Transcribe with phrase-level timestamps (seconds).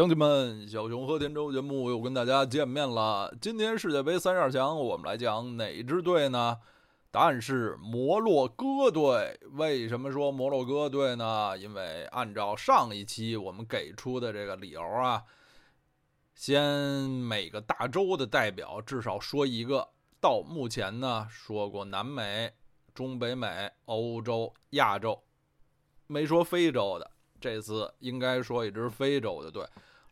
[0.00, 3.30] 乡亲们，小熊和田周节目又跟大家见面了。
[3.38, 6.56] 今天世界杯三十二强，我们来讲哪支队呢？
[7.10, 9.38] 答案是摩洛哥队。
[9.50, 11.54] 为什么说摩洛哥队呢？
[11.58, 15.22] 因为按照上一期我们给出的这个理由啊，
[16.34, 16.66] 先
[17.10, 19.86] 每个大洲的代表至少说一个。
[20.18, 22.50] 到目前呢，说过南美、
[22.94, 25.22] 中北美、欧洲、亚洲，
[26.06, 27.10] 没说非洲的。
[27.38, 29.66] 这次应该说一支非洲的队，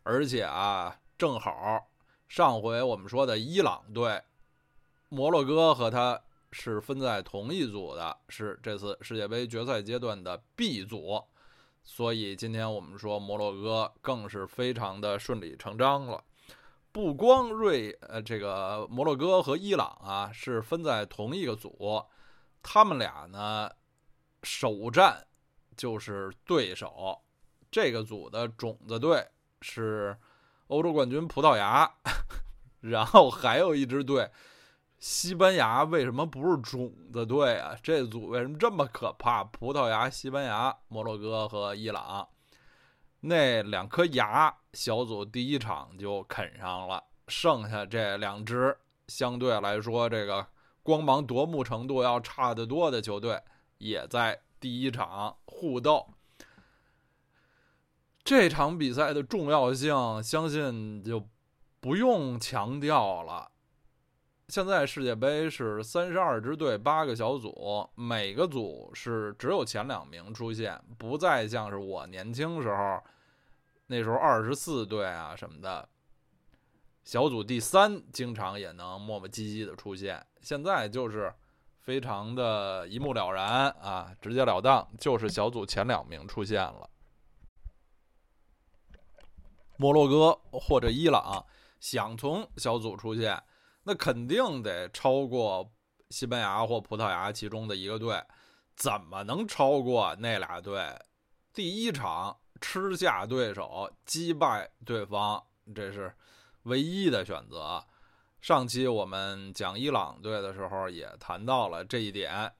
[0.08, 1.86] 而且啊，正好
[2.28, 4.22] 上回我们说的伊朗队，
[5.10, 6.18] 摩洛哥和他
[6.50, 11.22] 是分在同一组的，是这次世界杯决赛阶段的 B 组，
[11.82, 16.24] 所以今天我们说摩洛哥更是非常的顺理成章了。
[16.90, 22.02] 不光瑞呃这个摩洛哥和伊朗啊是分在同一个组，
[22.62, 23.70] 他们俩呢
[24.42, 25.22] 首战。
[25.76, 27.22] 就是对手，
[27.70, 29.24] 这个组的种子队
[29.62, 30.16] 是
[30.68, 31.90] 欧洲冠军葡萄牙，
[32.80, 34.30] 然后还有一支队，
[34.98, 37.76] 西班牙为什么不是种子队啊？
[37.82, 39.42] 这组为什么这么可怕？
[39.44, 42.28] 葡萄牙、西班牙、摩洛哥和伊朗，
[43.20, 48.76] 那两颗牙，小组第一场就啃上了，剩下这两支
[49.08, 50.46] 相对来说这个
[50.82, 53.40] 光芒夺目程度要差得多的球队，
[53.78, 54.40] 也在。
[54.60, 56.04] 第一场互斗，
[58.28, 61.26] 这场比赛的重要性，相信就
[61.80, 63.50] 不用强调了。
[64.48, 73.02] 现在世界杯是三十二支队，八个小组，每个组是只有前两名出现，不再像是我年轻时候
[73.86, 75.88] 那时候二十四队啊什么的，
[77.04, 80.22] 小组第三经常也能磨磨唧唧的出现。
[80.42, 81.32] 现在就是。
[81.80, 86.86] 非常的一目了然啊，直截了当，就是小组前两名出现了。
[89.78, 91.46] 摩洛哥或者伊朗
[91.80, 93.40] 想从小组出线，
[93.84, 95.72] 那肯定得超过
[96.10, 98.20] 西班牙或葡萄牙其中的一个队。
[98.74, 100.80] 怎么能超过那俩队？
[101.52, 105.42] 第一场吃下对手，击败对方，
[105.74, 106.14] 这是
[106.64, 107.84] 唯一的选择。
[108.40, 112.52] 上期我们讲伊朗队的时候也谈到了这一点，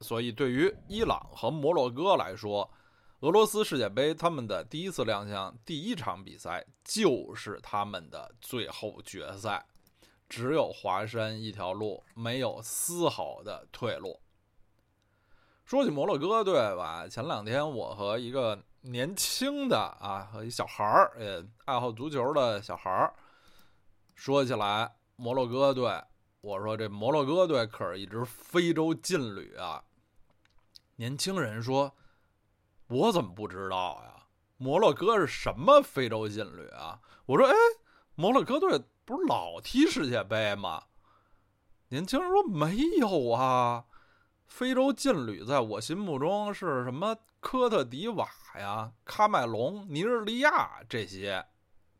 [0.00, 2.68] 所以对于伊朗和摩洛哥来说，
[3.26, 9.66] 俄罗斯世界杯他们的第一次亮相，第一场比赛就是他们的最后决赛，
[10.28, 14.20] 只有华山一条路，没有丝毫的退路。
[15.64, 23.12] 说起摩洛哥队吧，前两天我和一个年轻的啊和一小孩儿，呃，爱好足球的小孩儿
[24.14, 24.94] 说起来。
[25.16, 26.00] 摩洛哥队，
[26.42, 29.82] 我说这摩洛哥队可是一支非洲劲旅啊。
[30.94, 31.92] 年轻人说
[32.88, 34.24] ：“我怎么不知道呀？
[34.56, 37.54] 摩洛哥是什么非洲劲旅啊？”我说：“哎，
[38.14, 40.84] 摩洛哥队不是老踢世界杯吗？”
[41.88, 43.84] 年轻人说：“没有啊，
[44.46, 51.46] 非洲劲旅在我心目中是什么科特迪瓦呀、喀麦隆、尼日利亚这些。”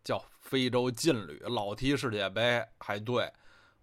[0.03, 3.33] 叫非洲劲旅老踢世界杯还对，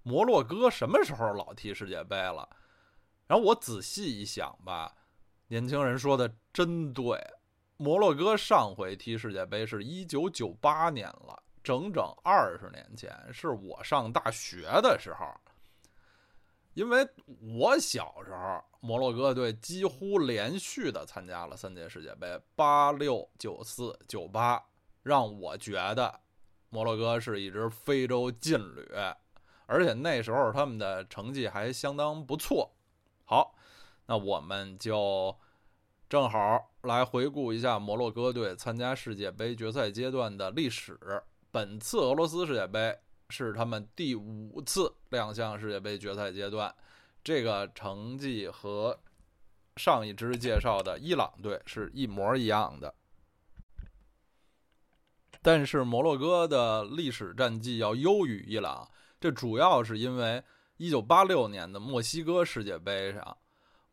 [0.03, 2.47] 摩洛哥什么时候老踢世界杯了？
[3.27, 4.95] 然后我仔细一想吧，
[5.53, 7.15] 年轻人说的真对，
[7.77, 15.27] 摩洛哥上回踢世界杯是一九九八年了，整整二十年前，是我上大学的时候。
[16.73, 17.07] 因为
[17.55, 24.59] 我小时候，摩洛哥队几乎连续的参加了三届世界杯，八六、九四、九八。
[25.03, 26.19] 让我觉得
[26.69, 28.91] 摩洛哥是一支非洲劲旅，
[29.67, 32.73] 而且那时候他们的成绩还相当不错。
[33.23, 33.53] 好，
[34.07, 35.37] 那我们就
[36.13, 40.95] 正好来回顾一下摩洛哥队参加世界杯决赛阶段的历史。
[41.49, 42.95] 本次俄罗斯世界杯
[43.29, 46.71] 是他们第五次亮相世界杯决赛阶段，
[47.23, 48.95] 这个成绩和
[49.75, 52.93] 上一支介绍的伊朗队是一模一样的。
[55.41, 58.87] 但是摩洛哥的历史战绩要优于伊朗，
[59.19, 60.43] 这主要是因为
[60.77, 63.35] 1986年的墨西哥世界杯上，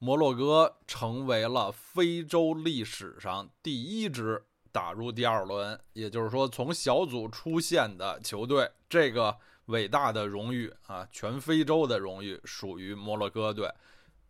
[0.01, 8.69] 摩洛哥成为了非洲历史上第一支打入第二轮，也就是说从小组出线的球队。
[8.89, 13.73] 这个伟大的荣誉啊，全非洲的荣誉属于摩洛哥队。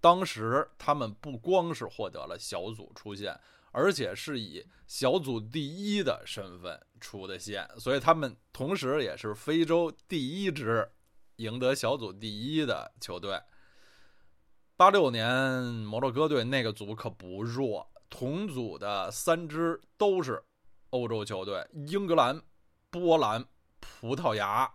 [0.00, 3.40] 当时他们不光是获得了小组出线。
[3.72, 10.90] 而且是以小组第一的身份出的线，所以他们同时也是非洲第一支
[11.37, 13.40] 赢得小组第一的球队。
[14.81, 15.31] 八六年
[15.85, 20.43] 摩洛哥队那个组可不弱，同组的三支都是
[20.88, 22.41] 欧洲球队：英格兰、
[22.88, 23.44] 波兰、
[23.79, 24.73] 葡萄牙。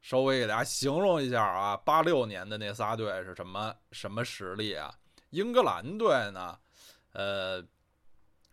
[0.00, 4.94] 稍微给大家形容一下啊，八六年的那仨队是什么什么实力啊？
[5.30, 6.56] 英格兰队呢，
[7.10, 7.60] 呃，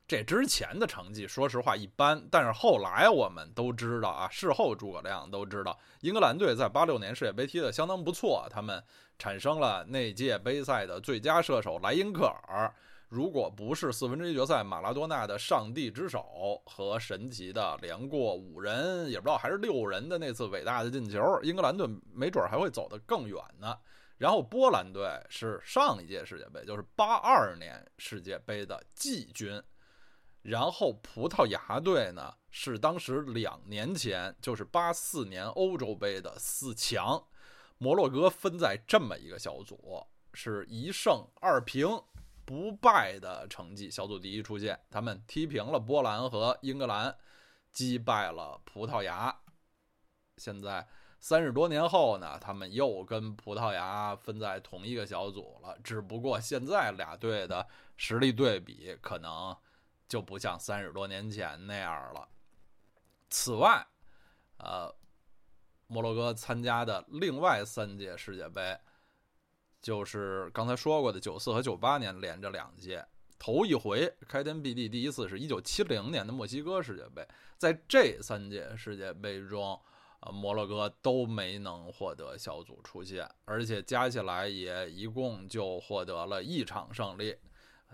[0.07, 8.81] 这之前的成绩说实话一般，但是后来我们都知道啊，事后诸葛亮都知道，英格兰队在八六年世界杯踢得相当不错，他们
[9.19, 12.73] 产生了那届杯赛的最佳射手莱因克尔。
[13.09, 23.77] 如果不是四分之一决赛马拉多纳的上帝之手和神奇的连过五人，也不知道还是六人的那次伟大的进球，英格兰队没准还会走得更远呢。
[24.17, 29.61] 然后波兰队是上一届世界杯，就是八二年世界杯的季军。
[30.47, 37.21] 然后葡萄牙队呢是当时两年前，就是八四年欧洲杯的四强。
[37.77, 42.01] 摩洛哥分在这么一个小组，是一胜二平。
[42.45, 47.13] 不败的成绩，小组第一出现，他们踢平了波兰和英格兰，
[47.73, 49.37] 击败了葡萄牙。
[50.37, 50.87] 现在
[51.19, 55.77] 三十多年后呢，他们又跟葡萄牙分在同一个小组了。
[55.83, 57.67] 只不过现在俩队的
[57.97, 59.53] 实力对比可能
[60.07, 62.27] 就不像三十多年前那样了。
[63.29, 63.85] 此外，
[64.57, 64.93] 呃，
[65.87, 68.77] 摩洛哥参加的另外三届世界杯。
[69.79, 73.05] 就是刚才说过的九四和九八年连着两届，
[73.37, 77.25] 头一回开天辟地第一次是一九七零年的墨西哥世界杯，
[77.57, 79.79] 在这三届世界杯中，
[80.21, 87.37] 呃，摩洛哥都没能获得小组出线，而且加起来也一共就获得了一场胜利。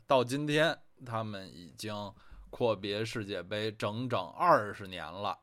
[0.08, 2.14] 到今天，他们已经
[2.50, 5.40] 阔别世界杯整整二十年了，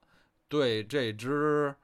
[0.49, 1.75] 对这支。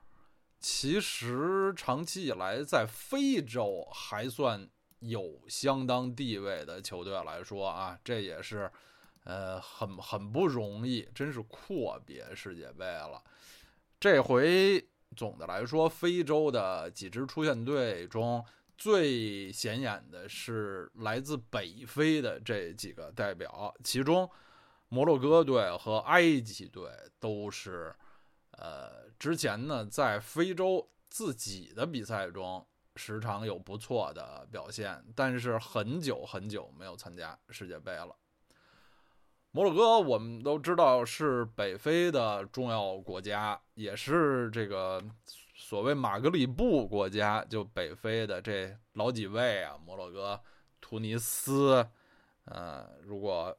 [0.58, 4.68] 其实长期以来，在非洲还算
[5.00, 8.68] 有相当地位的球队来说啊，这也是，
[9.24, 13.22] 呃，很很不容易，真是阔别世界杯了。
[14.00, 14.84] 这回
[15.14, 18.44] 总的来说，非洲的几支出线队中
[18.76, 24.30] 最显眼的是来自北非的这几个代表，其中
[24.88, 27.94] 摩洛哥队和埃及队都是。
[28.58, 38.16] 呃，之前呢，在非洲自己的比赛中时常有不错的表现，但是很久很久没有参加世界杯了。
[39.50, 45.04] 摩洛哥我们都知道是北非的重要国家，也是这个
[45.68, 50.40] 所谓马格里布国家，就北非的这老几位啊，摩洛哥、
[50.80, 51.84] 突尼斯，
[52.44, 53.58] 呃，如果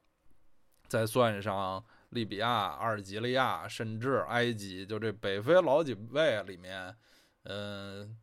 [0.87, 1.83] 再算上。
[2.11, 6.95] 利比亚、阿尔及利亚，甚至埃及，就这北非老几位里面，
[7.43, 8.17] 嗯，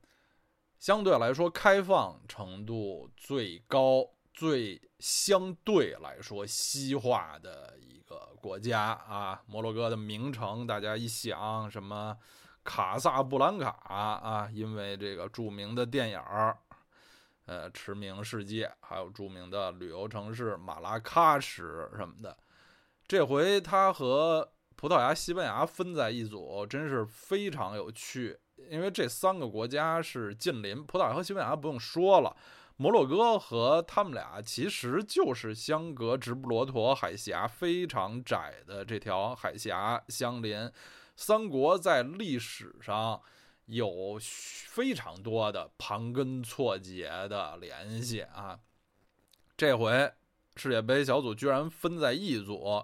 [0.78, 9.42] 相对来说开放程度最高、最相对来说西化的一个国家啊。
[9.46, 12.16] 摩洛哥的名城，大家一想，什么
[12.64, 16.56] 卡萨布兰卡啊，因为这个著名的电影儿，
[17.46, 21.62] 呃，驰名世界，还有著名的旅游城市马拉喀什
[21.96, 22.36] 什么的。
[23.06, 28.38] 这回他和葡萄牙、西班牙分在一组，真是非常有趣。
[28.70, 32.34] 因为这三个国家是近邻，葡萄牙和西班牙不用说了，
[32.76, 40.70] 摩洛哥和他们俩其实就是相隔直布罗陀海峡非常窄的这条海峡相邻，
[41.16, 43.20] 三国在历史上
[43.66, 44.18] 有
[44.66, 48.58] 非常多的盘根错节的联系啊。
[49.56, 50.12] 这回。
[50.56, 52.80] 世界杯小组居然分在一组，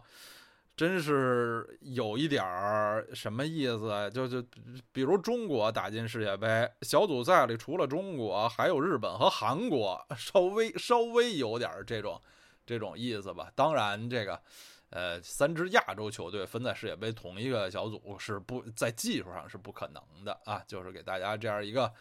[0.75, 4.10] 真是有一点儿什么意思？
[4.12, 4.44] 就就
[4.90, 12.20] 比如中国打进世界杯小组赛里，除了中国，还有日本和韩国，稍微稍微有点这种
[12.66, 13.52] 这种意思吧。
[13.54, 14.42] 当然，这个
[14.90, 20.62] 呃，三支亚洲球队分在世界杯同一个小组是不在技术上是不可能的啊。
[20.68, 21.92] 就是给大家这样一个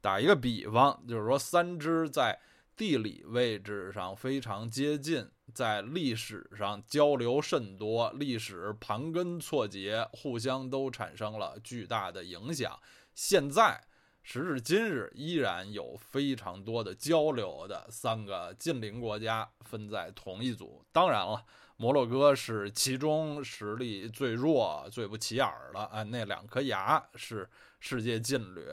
[0.00, 2.40] 打一个比方，就是说三支在。
[2.76, 12.76] 地理位置上非常接近，在历史上交流甚多，历史盘根错节，互相都产生了巨大的影响。
[13.14, 13.80] 现在
[14.24, 20.84] 时至今日，依然有非常多的交流的三个近邻国家分在同一组。
[20.90, 21.44] 当然了，
[21.84, 27.46] 摩洛哥是其中实力最弱、最不起眼的啊，那两颗牙是
[27.78, 28.66] 世界劲旅，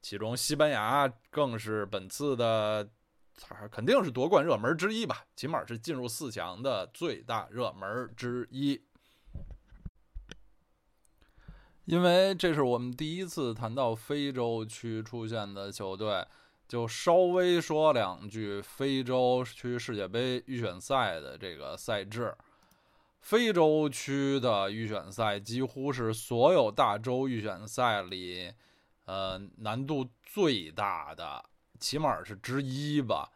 [0.00, 2.88] 其中西班牙更是本次的。
[3.72, 8.80] 肯定是夺冠热门之一吧，起码是进入四强的最大热门之一。
[11.86, 16.24] 因为这是我们第一次谈到非洲区出现的球队，
[16.68, 22.36] 就稍微说两句非洲区世界杯预选赛的这个赛制。
[23.20, 28.52] 非洲区的预选赛几乎是所有大洲预选赛里，
[29.06, 31.44] 呃，难度最大的，
[31.80, 33.28] 起码是之一吧。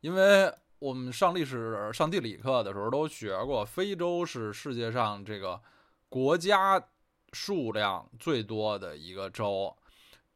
[0.00, 5.60] 因为我们上历史、上地理课的时候都学过，非洲是世界上这个
[6.08, 6.82] 国家
[7.32, 9.74] 数量最多的一个州。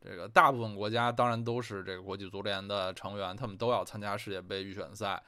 [0.04, 5.22] 这个大部分国家当然都是这个国际足联的成员，他们都要参加世界杯预选赛。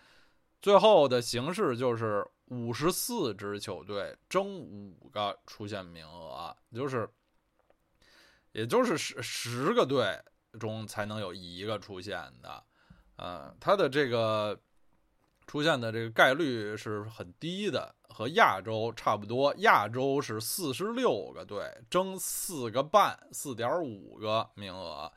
[0.61, 7.09] 最后的形式就是五十四支球队争五个出线名额，就是，
[8.53, 10.21] 也就是十十个队
[10.61, 12.63] 中才能有一个出线的。
[13.17, 14.61] 呃，他的这个。
[15.47, 19.55] 出现的这个概率是很低的，和亚洲差不多。
[19.59, 25.11] 亚洲是四十六个队争四个半，四点五个名额。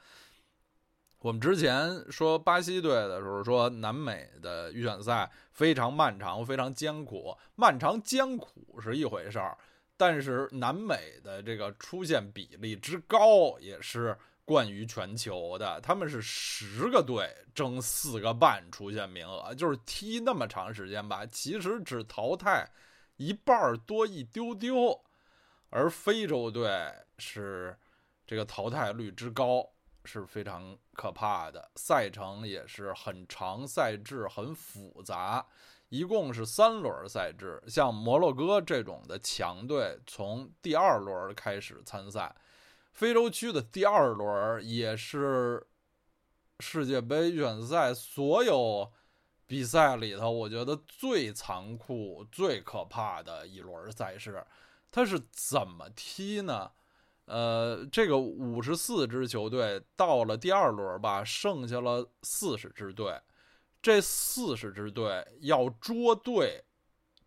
[1.19, 7.35] 我们之前说巴西队的时候，说南美的预选赛非常漫长，非常艰苦。
[7.55, 9.57] 漫长艰苦是一回事儿，
[9.97, 14.17] 但是南美的这个出现比例之高也是。
[14.49, 22.67] 冠于全球的，他们是十个队争四个半出现名额，就是踢那么长时间吧，其实只淘汰
[23.17, 24.99] 一半多一丢丢，
[25.69, 27.77] 而非洲队是
[28.25, 29.63] 这个淘汰率之高
[30.03, 35.45] 是非常可怕的，赛程也是很长，赛制很复杂，
[35.89, 42.35] 一共是三轮赛制，像摩洛哥这种的强队从第二轮开始参赛。
[42.99, 45.65] 非洲区的第二轮也是
[46.59, 48.91] 世界杯预选赛所有
[49.47, 54.45] 比赛里头，我觉得最残酷、最可怕的一轮赛事。
[54.91, 56.69] 它是怎么踢呢？
[57.23, 63.17] 呃，这个五十四支球队到了第二轮吧，剩下了四十支队，
[63.81, 66.65] 这四十支队要捉对。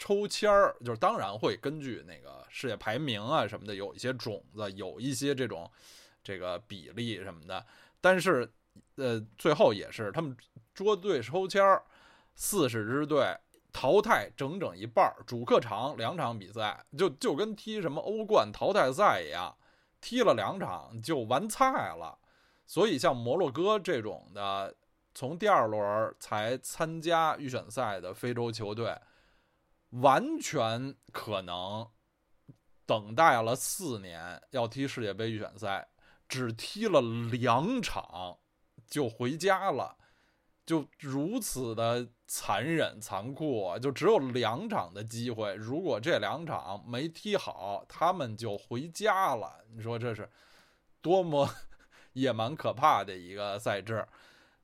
[0.02, 5.70] 抽签儿就是当然会根据那个世界排名啊什么的，有一些种子，有一些这种
[6.24, 7.64] 这个比例什么的。
[8.00, 8.52] 但是，
[8.96, 10.36] 呃，最后也是他们
[10.74, 11.84] 捉对抽签儿，
[12.34, 13.32] 四十支队
[13.72, 19.56] 淘汰整整一半儿，主客场两场比赛，就就跟踢什么欧冠淘汰赛一样，
[20.00, 22.18] 踢了两场就完菜了。
[22.66, 24.74] 所以，像摩洛哥这种的，
[25.14, 28.92] 从第二轮才参加预选赛的非洲球队。
[29.92, 31.88] 完全可能
[32.86, 35.88] 等待了四年要踢世界杯预选赛，
[36.28, 38.38] 只踢了两场
[38.86, 39.96] 就回家了，
[40.64, 49.64] 就如此的残忍残酷，就只有两场的机会，如果这两场没踢好，他们就回家了。
[49.70, 50.30] 你说这是
[51.00, 51.48] 多么
[52.14, 54.06] 野蛮可怕的一个赛制？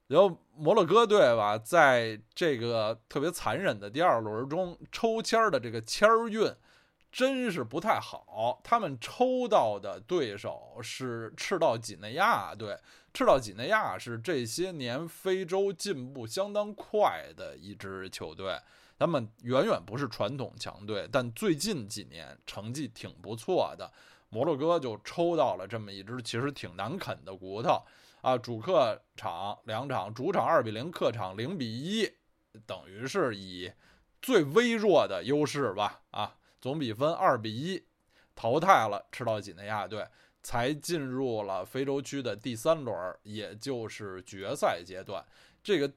[0.09, 6.50] 然后摩洛哥队吧，在这个特别残忍的第二轮中抽签儿的这个签儿运，
[7.12, 8.61] 真是不太好。
[8.65, 12.79] 他们抽到的对手是赤道几内亚队，
[13.12, 18.59] 赤道几内亚是这些年非洲进步相当快的一支球队。
[18.99, 23.93] 他们远远不是传统强队，但最近几年成绩挺不错的。
[24.31, 27.83] 摩洛哥就抽到了这么一支其实挺难啃的骨头。
[28.21, 32.11] 啊，主客场两场，主场二比零，客场零比一，
[32.67, 33.73] 等于是以
[34.21, 37.87] 最微弱的优势吧，啊，总比分二比一
[38.35, 40.07] 淘汰了赤道几内亚队，
[40.43, 45.25] 才进入了非洲区的第三轮，也就是决赛阶段。
[45.63, 45.93] 这个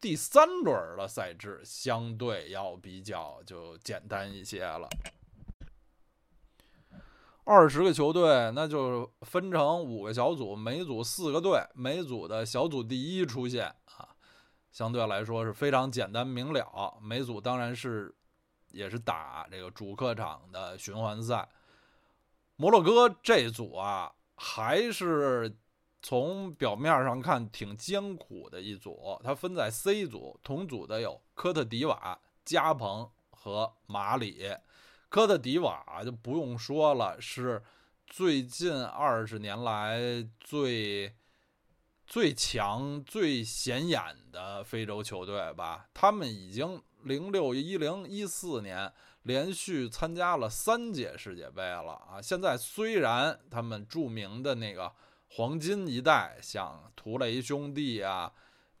[0.00, 4.88] 第三轮的赛制相对要比较就简单一些了。
[7.48, 14.06] 二十个球队，那就分成五个小组，每组四个队，每组的小组第一出现啊，
[14.70, 16.98] 相对来说是非常简单明了。
[17.00, 18.14] 每组当然是
[18.70, 21.48] 也是打这个主客场的循环赛。
[22.56, 25.56] 摩洛哥这组啊，还是
[26.02, 29.18] 从表面上看挺艰苦的一组。
[29.24, 34.44] 它分在 C 组，同组的有科特迪瓦、加蓬和马里。
[35.08, 37.62] 科特迪瓦就不用说了，是
[38.06, 39.98] 最近二十年来
[40.38, 41.14] 最
[42.06, 45.88] 最强、最显眼的非洲球队吧？
[45.94, 52.20] 他们已经零六、一零、一四年连续参加了三届世界杯了啊！
[52.20, 54.92] 现在虽然他们著名的那个
[55.28, 58.30] 黄金一代，像图雷兄弟啊、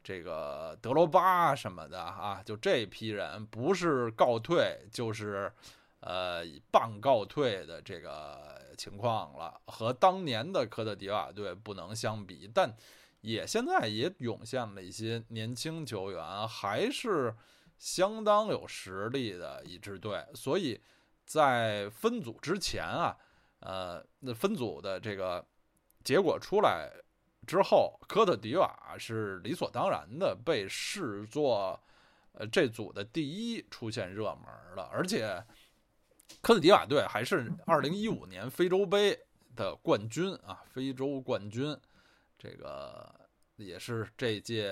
[0.04, 5.50] 这个德罗巴什么的啊，就这批人不是告退就是。
[6.00, 12.72] 呃，半告退的这个情况了，和当年的科特迪瓦队不能相比，但
[13.20, 17.34] 也现在也涌现了一些年轻球员，还是
[17.76, 20.24] 相当有实力的一支队。
[20.34, 20.80] 所以
[21.26, 23.16] 在分组之前啊，
[23.58, 25.44] 呃，那分组的这个
[26.04, 26.88] 结果出来
[27.44, 31.78] 之后，科特迪瓦是理所当然的被视作
[32.34, 34.44] 呃这组的第一出现热门
[34.76, 35.44] 了，而且
[36.40, 39.18] 科特迪瓦队还是二零一五年非洲杯
[39.56, 41.76] 的冠军啊，非洲冠军，
[42.38, 43.12] 这个
[43.56, 44.70] 也是这届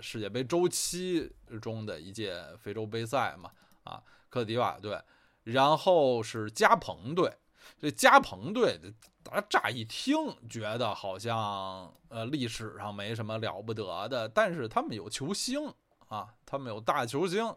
[0.00, 3.50] 世界杯周期中的一届非洲杯赛嘛，
[3.84, 5.00] 啊，科特迪瓦队。
[5.44, 7.32] 然后是加蓬队，
[7.78, 8.76] 这加蓬队，
[9.22, 10.16] 大家乍一听
[10.50, 15.72] 觉得好像呃历史上没什么了不得的，但是他们有球星
[16.08, 17.54] 啊，他们有大球星，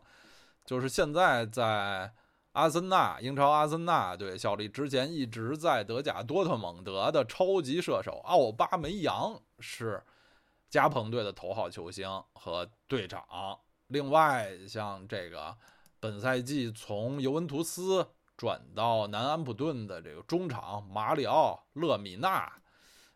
[0.67, 2.13] 就是现在在
[2.53, 10.03] 阿森纳英超阿森纳队效力之前一直在德甲多特蒙德的超级射手奥巴梅扬是
[10.69, 13.23] 加蓬队的头号球星和队长，
[13.87, 15.55] 另外像这个。
[16.01, 22.49] 本赛季从尤文图斯转到南安普顿的这个中场马里奥·勒米纳，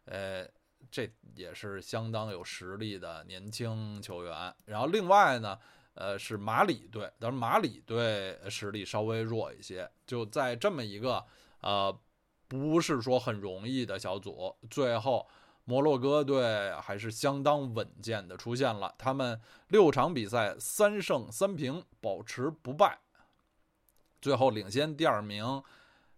[0.04, 0.46] 呃，
[0.92, 4.54] 这也是相当有实力的年轻球员。
[4.66, 5.58] 然后另外呢，
[5.94, 9.90] 呃，是马里队，但是马里队实力稍微弱一些。
[10.06, 11.26] 就在这么一个
[11.62, 11.98] 呃，
[12.48, 15.28] 不是说很容易的小组，最后。
[15.66, 23.00] 摩洛哥队还是相当稳健的出现了，他们六场比赛三胜三平，保持不败，
[24.22, 25.64] 最后领先第二名，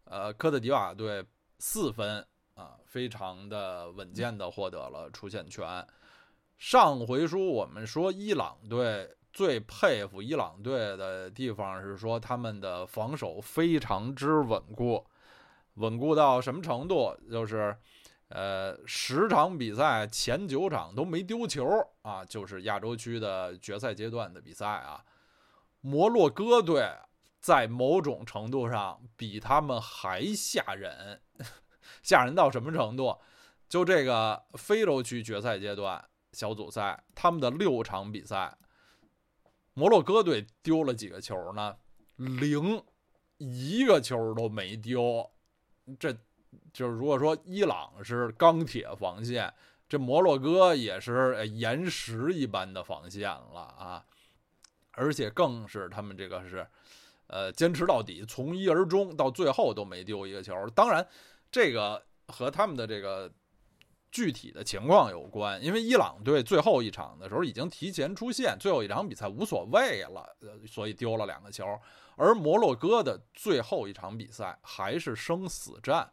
[0.05, 1.23] 呃，科特迪瓦队
[1.59, 5.87] 四分啊，非常的稳健的获得了出线权。
[6.57, 15.05] 上回书我们说伊朗队最佩服伊朗队的地方是说他们的防守非常之稳固，
[15.75, 17.15] 稳固到什么程度？
[17.29, 17.77] 就是。
[18.29, 21.63] 呃，十场比赛前九场都没丢球
[22.01, 25.05] 啊，就是亚洲区的决赛阶段的比赛啊。
[25.81, 26.89] 摩洛哥队
[27.39, 31.21] 在某种程度上比他们还吓人，
[32.01, 33.15] 吓人到什么程度？
[33.69, 38.57] 就这个非洲区决赛阶段小组赛，他们的六场比赛，
[39.75, 41.77] 摩洛哥队丢了几个球呢？
[42.15, 42.83] 零，
[43.37, 45.29] 一个球都没丢，
[45.99, 46.17] 这。
[46.71, 49.53] 就是如果说伊朗是钢铁防线，
[49.89, 54.05] 这摩洛哥也是岩石一般的防线了啊！
[54.91, 56.65] 而且更是他们这个是，
[57.27, 60.55] 呃，坚持到底，从一而终，到最后都没丢一个球。
[60.69, 61.05] 当然，
[61.51, 63.29] 这个和他们的这个
[64.15, 70.33] 具体的情况有关，因为伊朗队最后一场的时候已经提前出线，最后一场比赛无所谓了，
[70.65, 71.65] 所以丢了两个球。
[72.15, 76.09] 而摩洛哥的最后一场比赛还是生死战。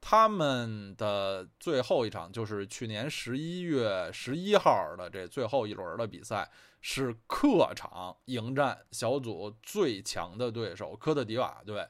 [0.00, 11.86] 他们的最后一场就是去年十一月十一号的这最后一轮的比赛，是客场迎战小组最强的对手科特迪瓦队。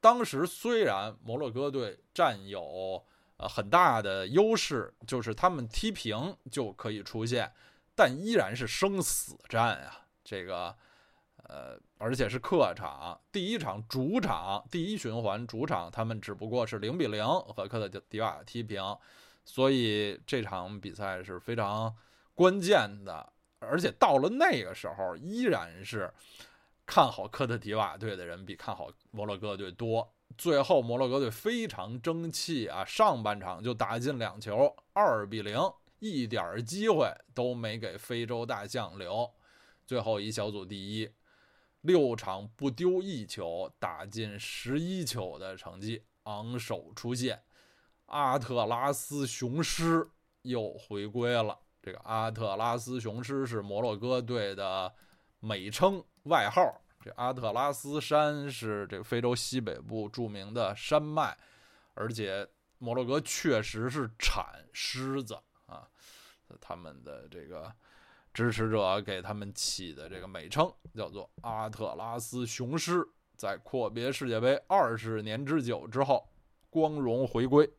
[0.00, 3.04] 当时虽然摩洛哥队占有
[3.36, 7.52] 呃很大的优势，就是他们踢平就可以出线，
[7.94, 10.00] 但依然是生死战呀。
[10.22, 10.76] 这个。
[11.46, 18.82] 呃，而且是客场，第一场主场，第一循环主场，他们只不过是零比零和科特迪瓦踢平，
[19.44, 21.94] 所以这场比赛是非常
[22.34, 23.30] 关键的。
[23.58, 26.10] 而且到了那个时候，依然是
[26.86, 30.13] 看好科特迪瓦队的人比看好摩洛哥队多。
[30.36, 35.58] 最后摩洛哥队非常争气啊，上半场就打进两球，二比零，
[36.00, 39.30] 一点机会都没给非洲大象留，
[39.86, 41.10] 最后一小组第一。
[41.82, 47.42] 六场不丢一球，打进十一球的成绩，昂首出线。
[48.06, 50.08] 阿特拉斯雄狮
[50.42, 51.58] 又回归了。
[51.82, 54.92] 这个阿特拉斯雄狮是摩洛哥队的
[55.40, 56.80] 美称外号。
[57.04, 61.36] 这阿特拉斯山是这个非洲西北部著名的山脉，
[61.92, 65.86] 而且摩洛哥确实是产狮子啊，
[66.58, 67.70] 他们的这个。
[68.32, 73.00] 支持者给他们起的这个美称叫做“阿特拉斯雄狮”。
[73.38, 76.28] 在阔别世界杯二十年之久之后，
[76.68, 77.72] 光荣回归。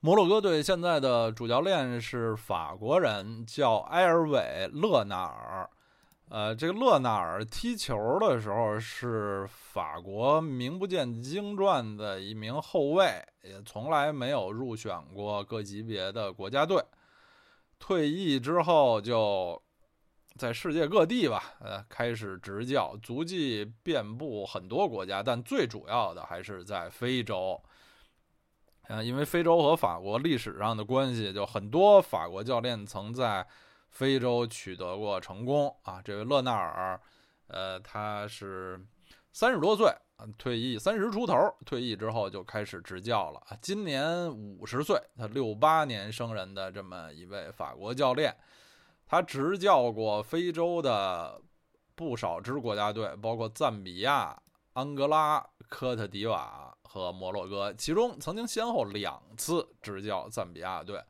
[0.00, 4.40] 摩洛哥队现在的主教练是法国人，叫埃尔韦·
[4.72, 5.68] 勒纳尔。
[6.34, 16.84] 呃，这个勒纳尔踢球的时候是法国名不见经传的一名后卫，也从来没有入选过各级别的国家队。
[17.78, 19.62] 退役之后，就
[20.36, 27.62] 在世界各地吧，呃，开始执教，足迹遍布很多国家，但最主要的还是在非洲。
[28.88, 33.46] 啊，因为非洲和法国历史上的关系，就很多法国教练曾在
[33.94, 36.02] 非洲取得过成功啊。
[36.04, 37.00] 这位勒纳尔，
[37.46, 38.78] 呃，他是
[39.32, 43.40] 三十多岁啊，退役三十出头，退役之后就开始执教了。
[43.62, 48.36] 今年五十岁，他六八年生人的这么一位法国教练，
[49.06, 51.40] 他执教过非洲的
[51.94, 54.36] 不少支国家队，包括赞比亚、
[54.72, 61.02] 安哥拉、科特迪瓦和摩洛哥，其中曾经先后两次执教赞比亚队。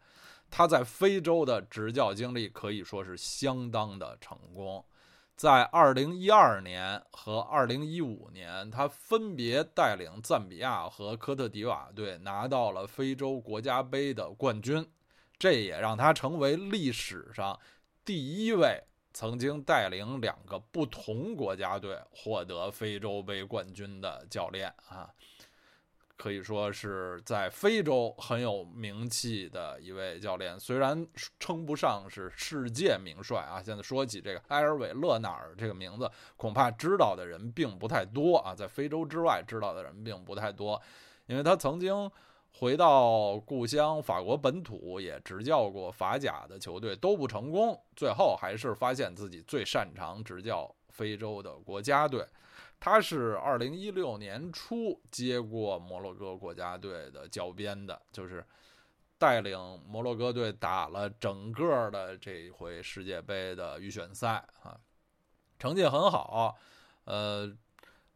[0.50, 4.84] 他在非洲的执教经历可以说是相当的成功，
[5.36, 14.88] 在2012年和2015年，他分别带领赞比亚和科特迪瓦队拿到了非洲国家杯的冠军，
[15.38, 17.58] 这也让他成为历史上
[18.04, 18.80] 第一位
[19.12, 25.12] 曾经带领两个不同国家队获得非洲杯冠军的教练啊。
[26.16, 31.06] 可以说是在非洲很有名气的一位教练，虽然
[31.40, 33.62] 称不上是世界名帅啊。
[33.62, 40.80] 现在说起这个埃尔韦勒纳尔这个名字，恐怕知道的人并不太多啊，在非洲之外知道的人并不太多，
[41.26, 42.10] 因为他曾经
[42.52, 52.24] 回到故乡法国本土，也执教过法甲的球队，都不成功，最后还是发现自己最擅长执教非洲的国家队。
[52.84, 58.46] 他是二零一六年初接过摩洛哥国家队的教鞭的，就是
[59.16, 64.78] 带领摩洛哥队打了整个的这回世界杯的预选赛啊，
[65.58, 66.54] 成绩很好。
[67.06, 67.50] 呃，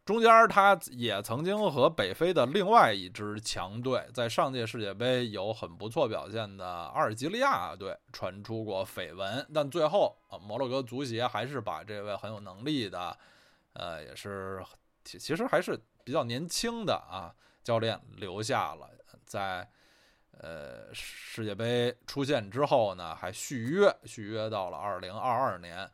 [0.05, 13.17] 中间他也曾经和北非的另外一支强队，在上届世界杯有很不错表现的阿尔及利亚队传出过绯闻，但最后啊，摩洛哥足协还是把这位很有能力的。
[13.79, 14.61] 呃，也是，
[15.05, 18.89] 其其实还是比较年轻的啊，教练留下了，
[19.25, 19.65] 在
[20.31, 25.89] 呃世界杯出现之后呢，还续约，续约到了二零二二年。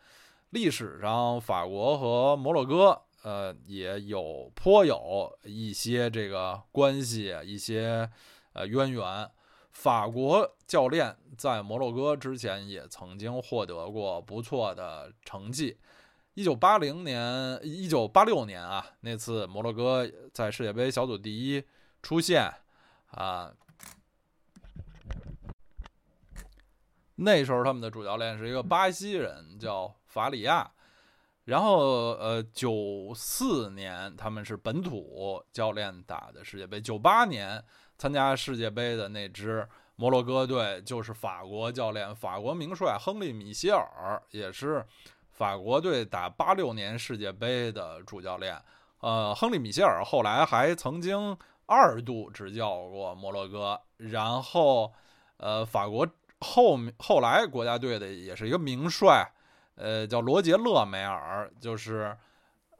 [0.50, 8.10] 历史上，法国和摩洛哥呃也有颇有一些这个关系，一些
[8.54, 9.30] 呃渊源。
[9.72, 15.78] 法国教练在摩洛哥之前也曾经获得过不错的成绩。
[16.36, 21.64] 一九八零年，一九八六年啊，那次摩洛哥在世界杯小组第一
[22.04, 22.54] 出现
[23.12, 23.54] 啊，
[27.16, 30.70] 那时候他们的主教练是一个巴西人，叫法里亚。
[31.46, 37.64] 然后呃，九四年他们是本土教练打的世界杯，九八年
[37.98, 44.86] 参加世界杯的那支摩洛哥队就是法国教练，法国名帅亨利米歇尔也是。
[45.36, 48.58] 法国队打八六年世界杯的主教练，
[49.02, 53.78] 呃，亨利·米歇尔后来还曾经二度执教过摩洛哥。
[53.98, 54.94] 然后，
[55.36, 56.08] 呃，法国
[56.40, 59.30] 后后来国家队的也是一个名帅，
[59.76, 62.16] 呃，叫罗杰·勒梅尔，就是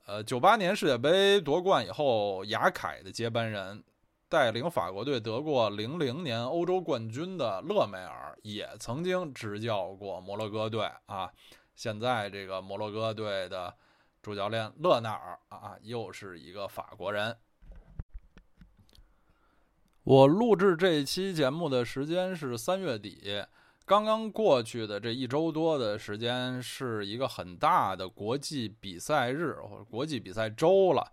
[0.06, 3.84] 呃九八年世界杯夺冠以后雅凯的接班人，
[4.30, 11.30] 带领法国队得过零零年欧洲冠军的勒梅尔也曾经执教过摩洛哥队啊。
[11.76, 13.76] 现在这个摩洛哥队的
[14.22, 17.36] 主教练勒纳尔啊，又是一个法国人。
[20.04, 23.46] 我录制这期节目的时间是三月底，
[23.86, 31.12] 刚刚过去的这一周多的时间是一个很大的国际比赛日或者国际比赛周了。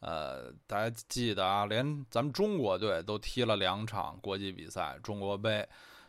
[0.00, 5.68] 呃，大家记得啊，连咱们中国队都踢了两场国际比赛，中国杯，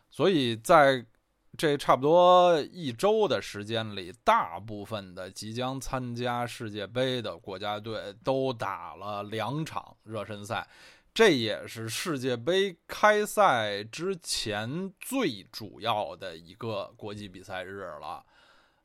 [0.09, 1.05] 所以在。
[1.55, 10.67] 这差不多一周的时间里，大部分的即将参加世界杯的国家队都打了两场热身赛，
[11.13, 18.25] 这也是世界杯开赛之前最主要的一个国际比赛日了。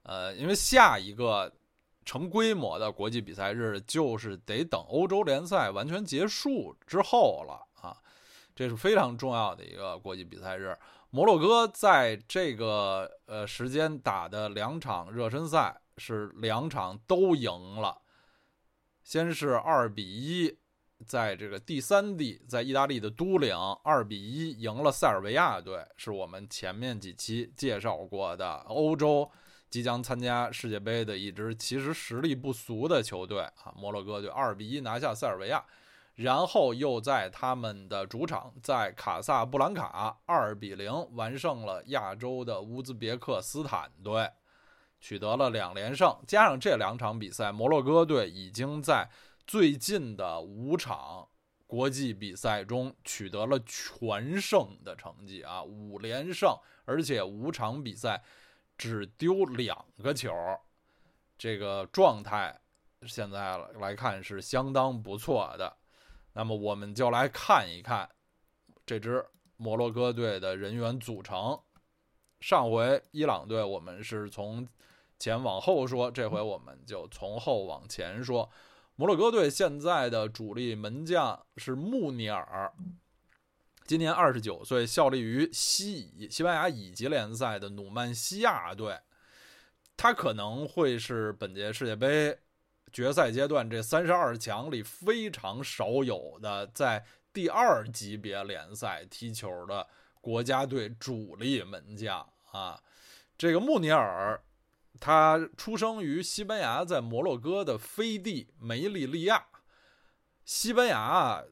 [0.03, 1.51] 呃，因为下一个
[2.05, 7.97] 成规模的国际比赛日就是得等欧洲联赛完全结束之后了啊，
[8.55, 10.77] 这是非常重要的一个国际比赛日。
[11.11, 18.03] 摩洛哥在这个呃时间打的两场热身赛是两场都赢了，
[19.03, 20.59] 先是二比一，
[21.07, 29.31] 在这个第三地，在意大利的都灵二比一赢了塞尔维亚队，是我们前面几期介绍过的欧洲
[29.71, 35.65] 即将参加世界杯的一支其实实力不俗的球队啊，摩洛哥队二比一拿下塞尔维亚。
[36.19, 44.29] 然后又在他们的主场，在卡萨布兰卡二比零完胜了亚洲的乌兹别克斯坦队，
[45.01, 46.13] 取得了两连胜。
[46.27, 49.09] 加上这两场比赛，摩洛哥队已经在
[49.47, 51.29] 最近的五场
[51.69, 56.53] 国际比赛中取得了全胜的成绩啊，五连胜，
[56.85, 58.21] 而且五场比赛
[58.77, 60.35] 只丢两个球，
[61.39, 62.61] 这个状态。
[63.07, 65.77] 现在来看是相当不错的。
[66.39, 68.09] 那么我们就来看一看
[68.87, 71.61] 这支摩洛哥队的人员组成。
[72.41, 74.69] 上回伊朗队我们是从
[75.19, 78.49] 前往后说，这回我们就从后往前说。
[78.95, 82.73] 摩洛哥队现在的主力门将是穆尼尔，
[83.85, 88.97] 今年二十九岁，效力于西乙西班牙乙级联赛的努曼西亚队。
[89.97, 92.39] 他可能会是本届世界杯
[92.93, 99.87] 决赛阶段这三十二强里非常少有的在第二级别联赛踢球的
[100.21, 102.83] 国家队主力门将啊。
[103.37, 104.41] 这个穆尼尔。
[105.01, 109.47] 他出生于西班牙，在摩洛哥的飞地梅利利亚。
[110.45, 111.45] 西班牙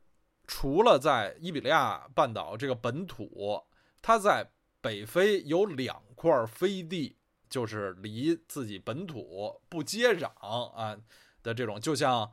[0.49, 3.63] 除了在伊比利亚半岛这个本土，
[4.03, 7.17] 他在北非有两块飞地，
[7.49, 10.99] 就是离自己本土不接壤啊
[11.47, 12.29] 的这种，就像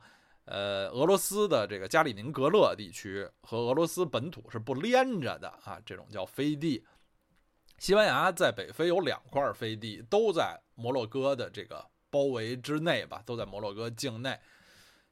[0.46, 6.84] 呃俄罗斯的这个加里宁格勒地区和俄罗斯本土是不连着的啊，这种叫飞地。
[7.78, 14.36] 西班牙在北非有两块飞地，都在摩洛哥的这个包围之内吧，都在摩洛哥境内。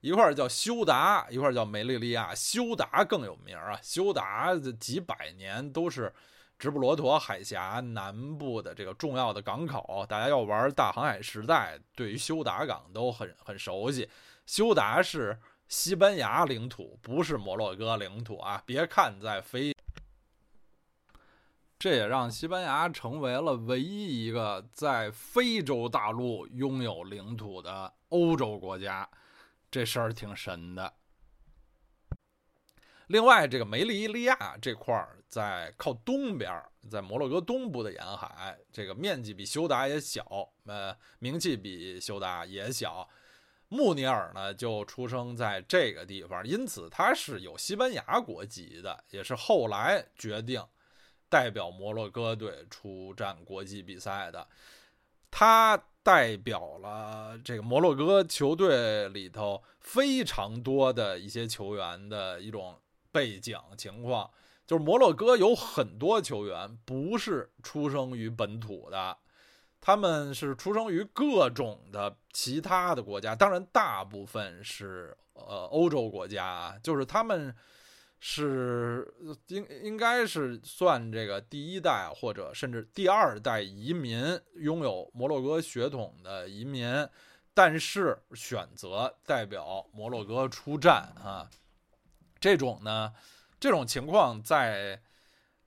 [0.01, 2.35] 一块叫休达，一块叫梅利利亚。
[2.35, 6.13] 休达更有名啊，休达几百年都是
[6.63, 10.07] 直布罗陀海峡南部的这个重要的港口。
[10.09, 14.09] 大家要玩大航海时代，对于休达港都很很熟悉。
[14.47, 18.63] 休达是西班牙领土，不是摩洛哥领土啊！
[18.65, 19.75] 别看在非。
[21.81, 29.09] 这也让西班牙成为了唯一一个在非洲大陆拥有领土的欧洲国家，
[29.69, 30.93] 这事儿挺神的。
[33.09, 43.09] 另外，这个梅利利亚这块儿在靠东边，在摩洛哥东部的沿海，这个面积比休达也小，呃，名气比休达也小。
[43.71, 50.63] 穆尼尔呢，就出生在这个地方，因此他是有西班牙国籍的，也是后来决定。
[51.31, 54.47] 代表摩洛哥队出战国际比赛的，
[55.31, 62.79] 他代表了这个摩洛哥球队里头非常多的一些球员的一种
[63.11, 64.31] 背景情况，
[64.73, 69.15] 就是摩洛哥有很多球员不是出生于本土的，
[69.83, 77.55] 他们是出生于各种的其他的国家，当然大部分是呃欧洲国家，就是他们。
[78.25, 79.13] 是
[79.49, 86.87] 应应该是算这个第一代或者甚至第二代移民，拥有摩洛哥血统的移民，
[87.53, 91.51] 但是选择代表摩洛哥出战啊，
[92.39, 93.13] 这种呢，
[93.63, 95.01] 这种情况在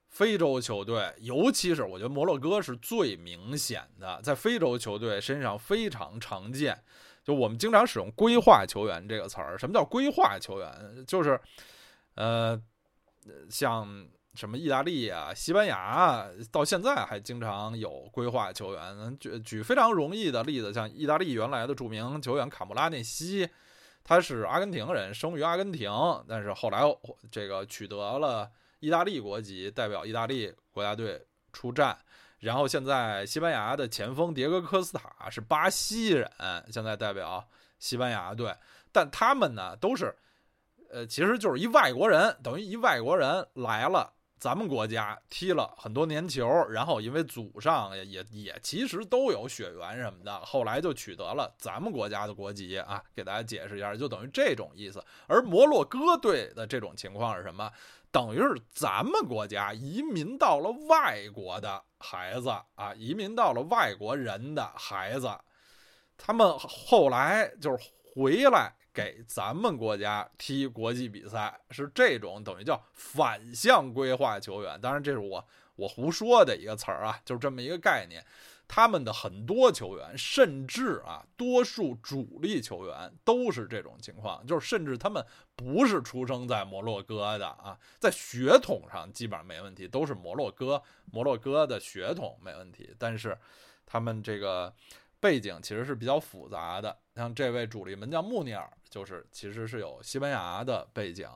[0.09, 6.83] 非洲球队，尤其是我觉得摩洛哥是最明显的，在非洲球队身上非常常见。
[7.23, 11.05] 就我们经常使用“规划球员”这个词儿，什么叫规划球员？
[11.07, 11.39] 就是。
[12.15, 12.57] 呃，
[13.49, 19.17] 像什么意大利啊、西班牙，到现在还经常有规划球员。
[19.19, 23.49] 举举非常容易的例子，像意大利原来的著名球员卡穆拉内西，
[24.05, 25.91] 他是阿根廷人，生于阿根廷，
[26.25, 26.81] 但是后来
[27.29, 31.97] 这个取得了意大利国籍，代表意大利国家队出战。
[32.39, 36.29] 然后现在西班牙的前锋迭戈科斯塔是巴西人，
[36.71, 37.45] 现在代表
[37.79, 38.55] 西班牙队，
[38.91, 40.15] 但他们呢都是。
[40.91, 53.01] 呃，其实就是一外国人，等于一外国人来了咱们国家踢了很多年球，然后因为祖上也也也其实都有血缘什么的，后来就取得了咱们国家的国籍啊。
[53.15, 55.03] 给大家解释一下，就等于这种意思。
[55.27, 57.71] 而摩洛哥队的这种情况是什么？
[58.11, 65.29] 等于是咱们国家移民到了外国的孩子啊，移民到了外国人的孩子，
[66.17, 67.77] 他们后来就是
[68.13, 68.73] 回来。
[68.95, 78.25] 给咱们国家踢国际比赛是这种等于叫反向规划球员，当然这是我我胡说的一个词儿啊，就是这么一个概念。
[78.67, 85.23] 他们的很多球员，甚至啊，多数主力球员都是这种情况，就是甚至他们
[85.55, 90.81] 不是出生在摩洛哥的啊，在血统上基本上没问题，都是摩洛哥
[91.11, 93.37] 摩洛哥的血统没问题，但是
[93.85, 94.73] 他们这个。
[95.17, 101.29] 背景其实是比较复杂的，像这位主力门将穆尼尔，就是其实是有西班牙的背景。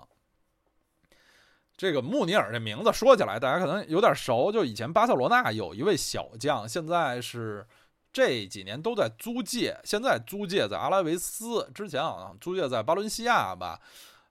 [1.78, 7.66] 这个穆尼尔这名字说起来，大家可能有点熟，就以前巴塞罗那有一位小将，现在是
[8.12, 13.80] 这几年都在租借，现在租借在阿拉维斯，之前好像租借在巴伦西亚吧。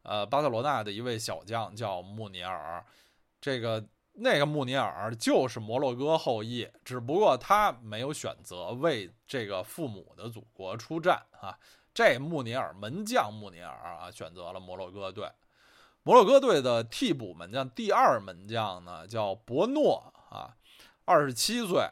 [0.03, 2.85] 呃，巴塞罗那的一位小将叫穆尼尔，
[3.41, 3.85] 这个。
[4.21, 11.57] 那个穆尼尔就是摩洛哥后裔，只不过他没有选择为这个父母的祖国出战啊。
[11.95, 15.31] 这穆尼尔门将穆尼尔啊，选择了摩洛哥队。
[16.03, 20.57] 摩洛哥队的替补门将第二门将呢，叫博诺啊，
[21.05, 21.89] 二十七岁。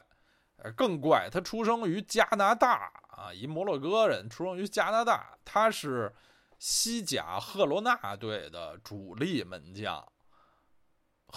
[0.58, 6.14] 呃，更怪，他出生于加拿大啊，一摩洛哥人出生于加拿大，他是
[6.58, 10.02] 西甲赫罗纳队的主力门将。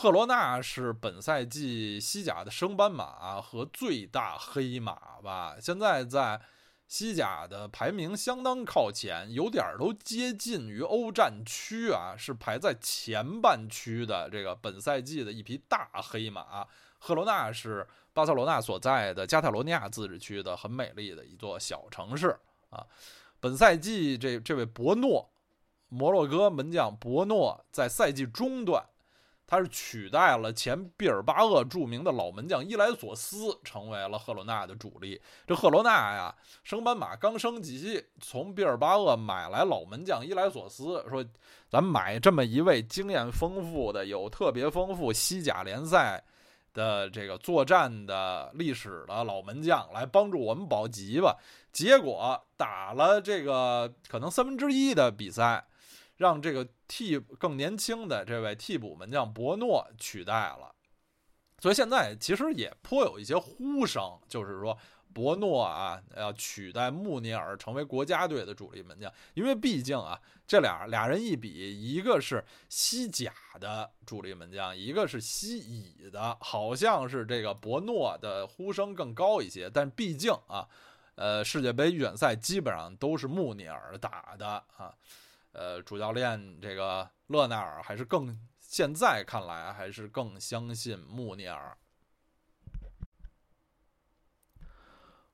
[0.01, 5.57] 赫罗纳是本赛季西甲的升班马和最大黑马吧？
[5.61, 6.39] 现在在
[6.87, 16.65] 西甲的排名相当靠前，有点都接近于欧战区啊，是排在前半区的这个本赛季的一匹大黑马。
[16.99, 22.87] 赫罗纳是巴塞罗那所在的加泰罗尼亚自治区的很美丽的一座小城市啊。
[23.41, 25.29] 本赛季这这位博诺，
[25.89, 28.81] 摩洛哥门将博诺在赛季中段。
[29.49, 35.19] 他是取代了前毕尔巴鄂著名的老门将伊莱索斯，成为了赫罗纳的主力。
[35.47, 41.25] 这赫罗纳呀，升班马刚升级，从毕尔巴鄂买来老门将伊莱索斯，说
[41.67, 46.23] 咱买这么一位经验丰富的、有特别丰富西甲联赛
[46.71, 51.35] 的这个作战的历史的老门将来帮助我们保级吧。
[51.71, 55.65] 结果打了这个可能三分之一的比赛。
[56.19, 60.75] 让这个替更年轻的这位替补门将博诺取代了，
[61.59, 64.77] 所以现在其实也颇有一些呼声，就是说
[65.13, 80.67] 博诺啊要取代穆尼尔成为国家队的主力门将，因为毕竟啊这俩俩人一比，一个是西甲的主力门将，一个是西乙的，好像是这个博诺的呼声更高一些，但毕竟啊，
[81.15, 84.93] 呃世界杯预选赛基本上都是穆尼尔打的啊。
[85.51, 91.75] 呃，主教练这个勒纳尔还是更现在看来还是更相信穆尼尔。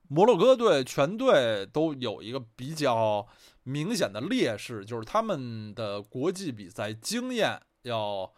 [0.08, 3.26] 摩洛哥队全队都有一个比较
[3.64, 8.32] 明显的劣势，就是他们的国际比赛经验要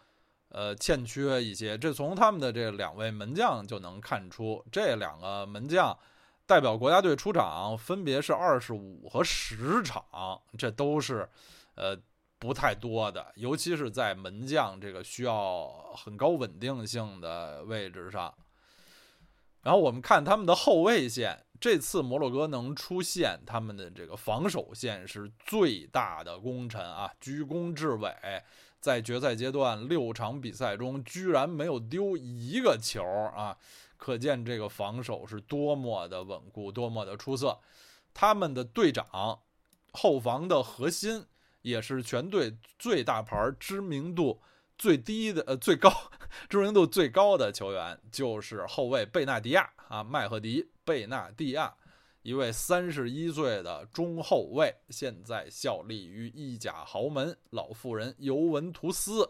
[0.49, 1.77] 呃欠缺一些。
[1.77, 5.97] 这从他们的这两位门将就能看出，这两个门将
[6.45, 10.03] 代表国家队出场分别是二十五和十场，
[10.57, 11.29] 这都是。
[11.79, 11.97] 呃，
[12.37, 18.33] 不太多的，尤其是在门将这个需要很高稳定性的位置上。
[19.61, 28.13] 然后我们看他们的后卫线，这次摩洛哥能出现，他们的这个防守线是最大的功臣啊，居功至伟，
[28.79, 33.03] 在决赛阶段六场比赛中居然没有丢一个球
[33.35, 33.57] 啊，
[33.97, 37.59] 可见这个防守是多么的稳固，多么的出色。
[38.13, 39.39] 他们的队长，
[39.91, 41.25] 后防的核心。
[41.61, 44.41] 也是全队最大牌、知名度
[44.77, 45.91] 最低的呃最高
[46.47, 51.73] 知名度最高的球员，就是后卫贝纳迪亚啊，麦赫迪·贝纳蒂亚，
[52.21, 59.29] 一位三十一岁的中后卫，现在效力于意甲豪门老妇人尤文图斯。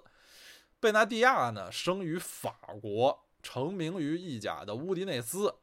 [0.80, 5.56] 贝纳蒂亚呢，生于法国，成名于意甲的乌迪内斯，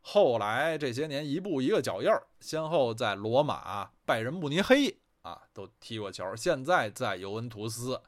[0.00, 4.98] 后来这些年一步一个脚印儿，先后在罗马、拜仁慕尼黑。
[5.24, 7.98] 啊，都踢过球，现在在尤文图斯，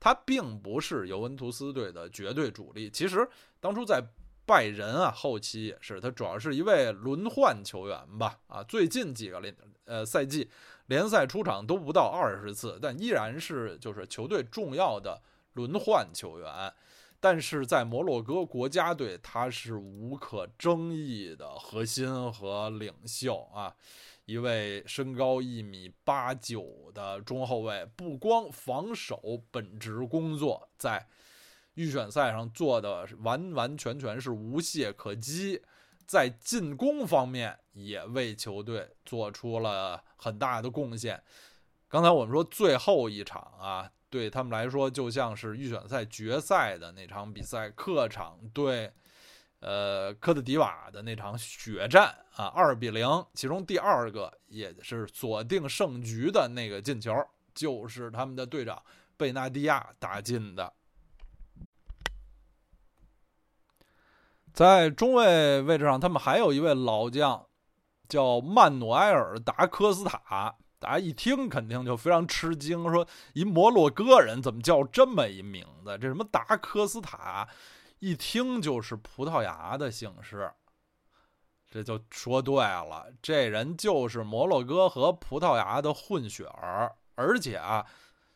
[0.00, 2.90] 他并不是尤文图斯队的绝对主力。
[2.90, 3.26] 其实
[3.60, 4.02] 当初在
[4.44, 8.40] 拜仁啊，后期也是他主要是一位轮换球员吧。
[8.48, 10.50] 啊，最近几个联呃赛季
[10.86, 16.74] 联赛出场都不到二十次，但依然是就是球队重要的轮换球员。
[17.24, 23.74] 但是在摩洛哥国家队，他是无可争议的核心和领袖啊。
[24.26, 31.08] 一位身高一米八九的中后卫，不光防守本职工作在
[31.76, 35.62] 预选赛上做的完完全全是无懈可击，
[36.04, 41.22] 在进攻方面也为球队做出了很大的贡献。
[41.88, 48.92] 刚才我们说最后一场啊，对他们来说就像是预选赛决赛的那场比赛，客场对。
[49.66, 57.14] 呃，科特迪瓦的那场血战啊，二比零，其中第二个也是锁定胜局的那个进球，
[57.54, 58.82] 就是他们的队长
[59.16, 60.70] 贝纳蒂亚打进的。
[64.52, 67.46] 在中卫位置上，他们还有一位老将，
[68.06, 70.54] 叫曼努埃尔·达科斯塔。
[70.84, 75.96] 大家一听肯定就非常吃惊，说一摩洛哥人怎么叫这么一名字？
[75.96, 77.48] 这什么达科斯塔？
[78.00, 80.52] 一听就是葡萄牙的姓氏，
[81.70, 83.06] 这就说对了。
[83.22, 87.86] 这人就是摩洛哥和葡萄牙的混血儿，而且啊，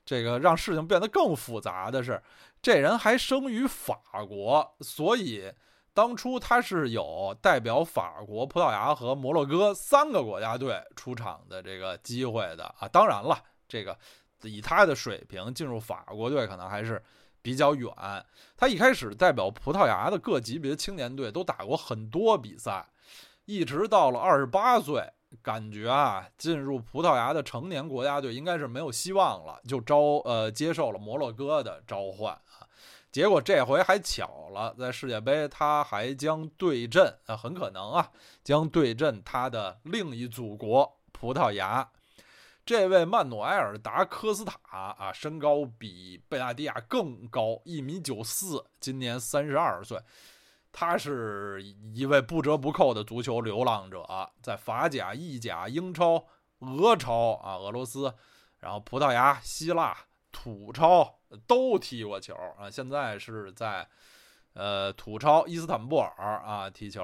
[0.07, 2.23] 这个让事情变得更复杂的是，
[2.63, 5.53] 这人还生于法国，所以
[5.99, 12.87] 当初他是有代表法国、葡萄牙和摩洛哥三个国家队出场的这个机会的啊。
[12.87, 13.37] 当然了，
[13.67, 13.99] 这个
[14.43, 17.03] 以他的水平进入法国队可能还是
[17.43, 17.93] 比较远。
[18.57, 22.87] 他一开始代表葡萄牙的各级别青年队都打过很多比赛，
[23.47, 25.03] 一直到了二十八岁。
[25.43, 32.35] 感觉啊，进入葡萄牙的成年国家队应该是没有希望了，就招呃接受了摩洛哥的召唤。
[33.11, 38.11] 结果这回还巧了，在世界杯他还将对阵啊，很可能啊
[38.45, 41.89] 将对阵他的另一祖国葡萄牙。
[42.67, 44.59] 这位曼努埃尔达科斯塔
[44.99, 49.99] 啊，身高比贝纳迪亚更高，一米九四，今年三十二岁。
[50.71, 51.63] 他是
[51.95, 54.07] 一位不折不扣的足球流浪者，
[54.43, 56.23] 在法甲、意甲、英超、
[56.59, 58.13] 俄超啊，俄罗斯，
[58.59, 59.97] 然后葡萄牙、希腊、
[60.41, 61.19] 土超
[61.49, 62.71] 都踢过球啊。
[62.71, 63.89] 现在是在
[64.53, 67.03] 呃土超伊斯坦布尔啊踢球。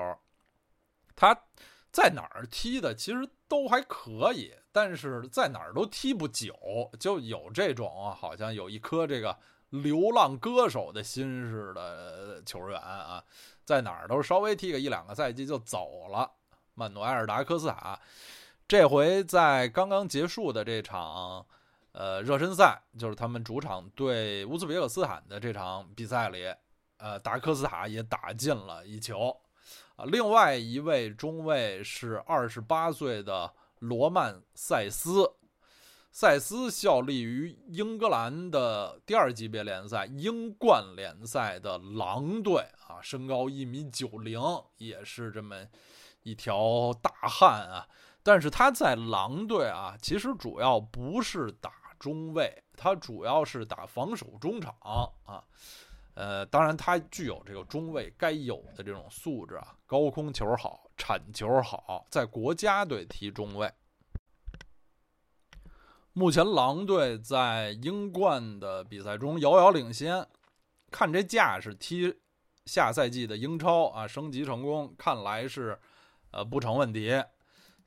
[1.17, 1.37] 他
[1.91, 6.55] 在哪儿踢的其实都还可以，但是在哪儿都踢不久，
[7.01, 9.37] 就有这种好像有一颗这个
[9.71, 13.25] 流浪歌手的心似的球员啊。
[13.65, 16.31] 在哪儿都稍微踢个一两个赛季就走了。
[16.75, 17.99] 曼努埃尔达科斯塔
[18.69, 21.45] 这回在刚刚结束的这场
[21.95, 26.55] 呃热身赛，就是他们主场对乌兹别克斯坦的这场比赛里，
[26.99, 29.35] 呃达科斯塔也打进了一球。
[29.97, 35.33] 啊，另外一位中卫是二十八岁的罗曼塞斯。
[36.11, 44.41] 塞斯效力于英格兰的第二级别联赛英冠联赛的狼队啊，身高一米九零，
[44.77, 45.67] 也是这么
[46.23, 47.89] 一条大汉啊。
[48.23, 55.43] 但是他在狼队啊，其实主要不是打中卫，他主要是打防守中场啊。
[56.15, 63.73] 呃，当然他具有这个中卫该有的这种素质啊，高空球好，铲球好，在国家队踢中卫。
[66.13, 70.25] 目前狼队在英冠的比赛中遥遥领先，
[70.93, 72.21] 看这架势踢
[72.67, 75.77] 下赛季的英超啊，升级成功看来是
[76.31, 77.11] 呃不成问题，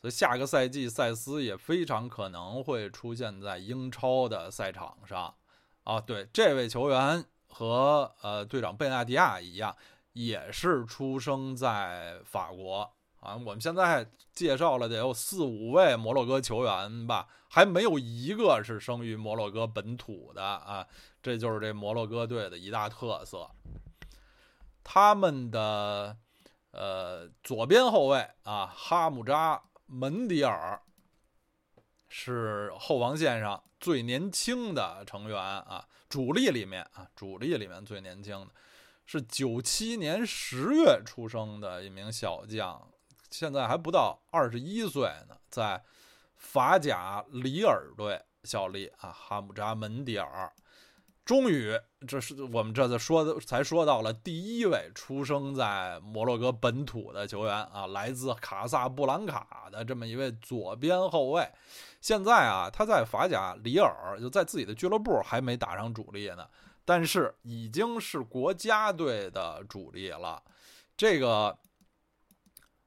[0.02, 5.34] 所以下个赛季塞斯也非常可能会出现在英超的赛场上
[5.84, 6.00] 啊。
[6.00, 9.76] 对，这位球员和呃队长贝纳迪亚一样，
[10.14, 12.94] 也是出生在法国。
[13.20, 20.86] 啊，我们现在介绍了得有四五位摩洛哥球员吧，还没有一个是生于摩洛哥本土的啊，
[21.22, 23.50] 这就是这摩洛哥队的一大特色。
[24.84, 26.16] 他们的
[26.72, 30.82] 呃左边后卫啊，哈姆扎门迪尔
[32.08, 38.48] 是后防线上最年轻的成员啊，主力里面啊，主力里面最年轻的
[39.06, 42.88] 是九七年十月出生的一名小将。
[43.30, 45.84] 现在还不到二十一岁呢，在
[46.36, 50.54] 法甲里尔队效力啊，哈姆扎门迪尔。
[51.28, 61.46] 终于，这是我们这次说的，才说到了第一位出生在摩洛哥本土的球员啊，来自卡萨布兰卡的这么一位左边后卫。
[62.00, 66.48] 现在啊，他在法甲里尔，就在自己的俱乐部还没打上主力呢，
[66.86, 70.42] 但是已经是国家队的主力了。
[70.96, 71.58] 这个。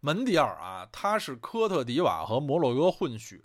[0.02, 3.38] 门迪尔啊，他是科特迪瓦和摩洛哥混血，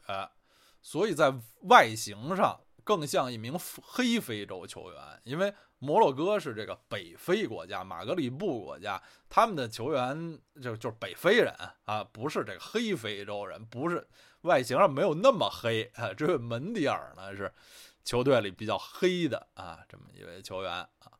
[0.81, 1.33] 所以在
[1.63, 5.01] 外形上更像一名黑非洲球员。
[5.25, 14.07] 因为摩洛哥是这个北非国家，马格里布国家，他们的球员就就是北非人啊，不是这个黑非洲人，不是
[14.41, 16.13] 外形上没有那么黑啊。
[16.13, 17.53] 这位门迪尔呢，是
[18.05, 21.11] 球队里比较黑的啊，这么一位球员啊。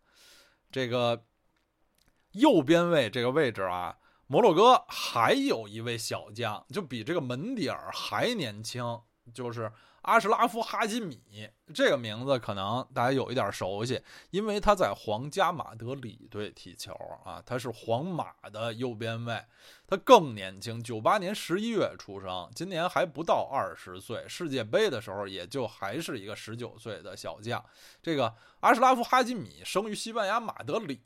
[0.71, 1.25] 这个
[2.31, 3.97] 右边卫这个位置啊。
[4.27, 8.99] 摩洛哥还有一位小将，就比这个门迪尔还年轻，
[9.31, 9.71] 就是
[10.05, 11.19] 阿什拉夫·哈基米。
[11.73, 14.01] 这个名字可能大家有一点熟悉，
[14.31, 16.93] 因为他在皇家马德里队踢球
[17.23, 19.43] 啊，他是皇马的右边卫。
[19.87, 24.25] 他更年轻，九八年十一月出生，今年还不到二十岁。
[24.27, 27.63] 世界杯的时候，也就还是一个十九岁的小将。
[28.01, 31.01] 这个阿什拉夫·哈基米生于西班牙马德里。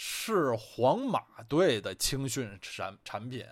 [0.00, 3.44] 是皇马队的青训产产品，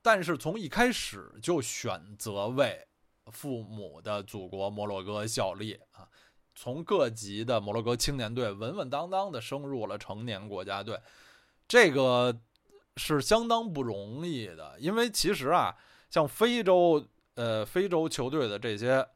[0.00, 2.86] 但是从一开始就选择为
[3.30, 6.08] 父母的祖国摩洛哥效力啊！
[6.54, 11.00] 从各级的摩洛哥青年队稳稳当当的升入了成年国家队，
[11.68, 12.36] 这个
[12.96, 14.76] 是相当不容易的。
[14.78, 15.76] 因为其实啊，
[16.10, 19.06] 像非洲呃非洲球队的这些。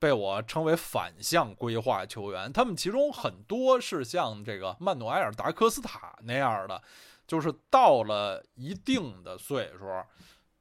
[0.00, 6.82] 被我称为反向规划球员，他们其中很多是像这个曼努埃尔达科斯塔那样的，
[7.26, 9.84] 就是到了一定的岁数，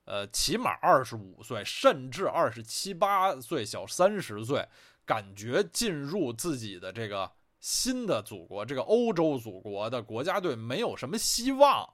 [0.09, 4.67] 呃，起码二十五岁，甚至二十七八岁，小三十岁，
[5.05, 11.87] 感觉进入自己的这个新的祖国，这个欧洲祖国的国家队没有什么希望，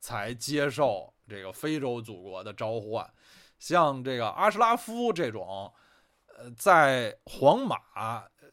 [0.00, 3.08] 才接受这个非洲祖国的召唤。
[3.60, 5.72] 像这个阿什拉夫这种，
[6.36, 7.76] 呃，在皇马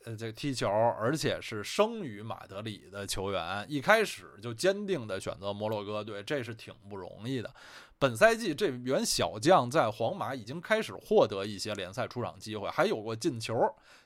[0.03, 7.51] 呃这踢球，而且是生于马德里的球员，一开始就坚定的选择摩洛哥队，这是挺不容易的。
[7.99, 13.55] 本赛季这员小将在皇马已经开始获得一些联赛出场机会，还有过进球，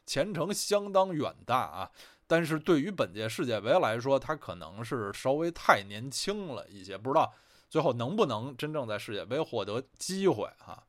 [0.05, 1.91] 前程相当远大啊。
[2.25, 7.33] 但是对于本届世界杯来说，他可能是稍微太年轻了一些，不知道
[7.69, 10.81] 最后能不能真正在世界杯获得机会哈。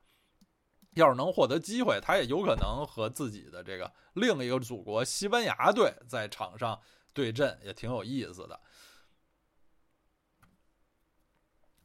[0.94, 6.78] 要是能获得机会，他也有可能和自己的这个另一个祖国西班牙队在场上
[7.12, 8.60] 对阵，也挺有意思的。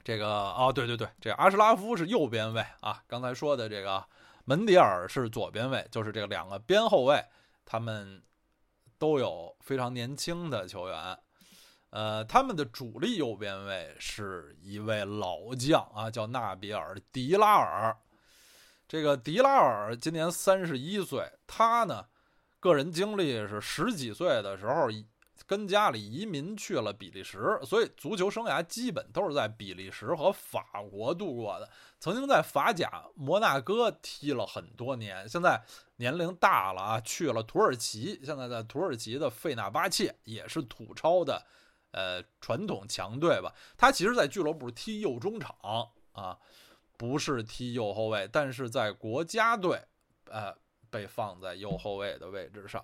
[0.08, 4.02] 这个哦，对对对，这阿什拉夫是右边卫啊，刚才说的这个
[4.46, 7.22] 门迪尔是左边卫，就是这两个边后卫，
[7.66, 8.24] 他们
[8.98, 11.20] 都有非常年轻的球员。
[11.90, 17.94] 呃，他们的主力右边卫是一位老将啊，叫纳比尔·迪拉尔。
[18.88, 22.06] 这个迪拉尔今年三十一岁，他呢，
[22.62, 24.90] 个人经历是十几岁的时候
[25.48, 31.68] 跟家里移民去了比利时，所以足球生涯基本都是在比利时和法国度过的。
[32.00, 35.60] 曾经在法甲摩纳哥踢了很多年，现在
[35.96, 41.44] 年龄大了啊，去了土耳其，现在在土耳其的费纳巴切也是土超的，
[41.92, 43.52] 呃，传统强队吧。
[43.76, 45.56] 他其实，在俱乐部踢右中场
[46.12, 46.38] 啊。
[47.00, 49.80] 不是踢右后卫，但是在国家队，
[50.32, 50.52] 呃，
[50.90, 52.84] 被放在右后卫的位置上。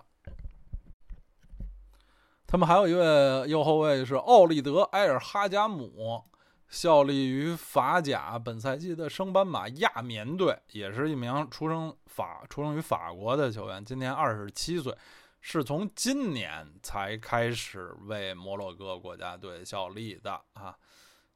[2.54, 6.22] 他们还有一位右后卫是奥利德·埃尔哈加姆，
[6.68, 14.96] 效力于法甲，本赛季的升班马亚棉队，也是一名出生法出生于法国的球员，今年二十七岁，
[15.40, 20.78] 是从今年才开始为摩洛哥国家队效力的啊。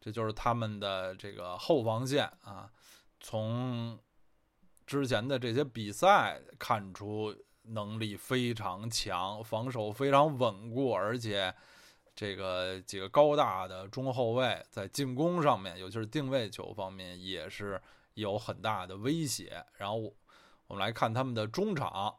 [0.00, 2.70] 这就是他们的这个后防线啊，
[3.18, 3.98] 从
[4.86, 7.34] 之前的这些比赛看出
[7.68, 11.54] 能力非常强，防守非常稳固，而且
[12.14, 17.80] 这个几个高大的中后卫在进攻上面，尤其是定位球方面也是
[18.14, 19.64] 有很大的威胁。
[19.76, 19.96] 然后
[20.66, 22.14] 我们来看他们的中场，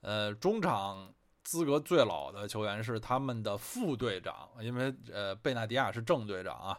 [0.00, 1.12] 呃，中场
[1.42, 6.78] 资格最老的球员是他们的副队长，因为呃，贝纳迪亚是正队长啊。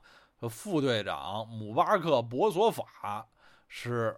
[0.49, 3.27] 副队长姆巴克·博索法
[3.67, 4.15] 是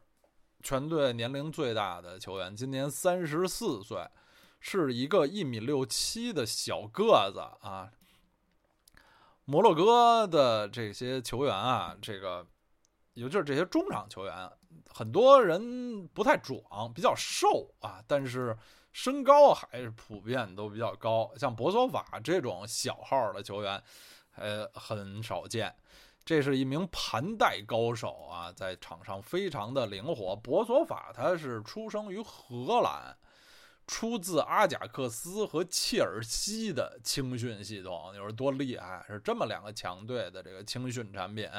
[0.62, 4.06] 全队年龄最大的球员，今年三十四岁，
[4.60, 7.92] 是一个一米六七的小个子啊。
[9.46, 12.46] 摩洛哥的这些球员啊，这个
[13.14, 14.52] 尤其是这些中场球员，
[14.94, 18.56] 很多人不太壮，比较瘦啊，但是
[18.92, 21.32] 身高还是普遍都比较高。
[21.36, 23.82] 像博索瓦这种小号的球员，
[24.36, 25.76] 呃，很少见。
[26.26, 30.36] 这是一名盘带高手啊，在场上非常的灵活。
[30.36, 33.18] 博索法他是出生于荷兰，
[33.88, 39.04] 出自阿贾克斯和切尔西的青训系统，你说多厉害？
[39.08, 41.50] 是这么两个强队的这个青训产品。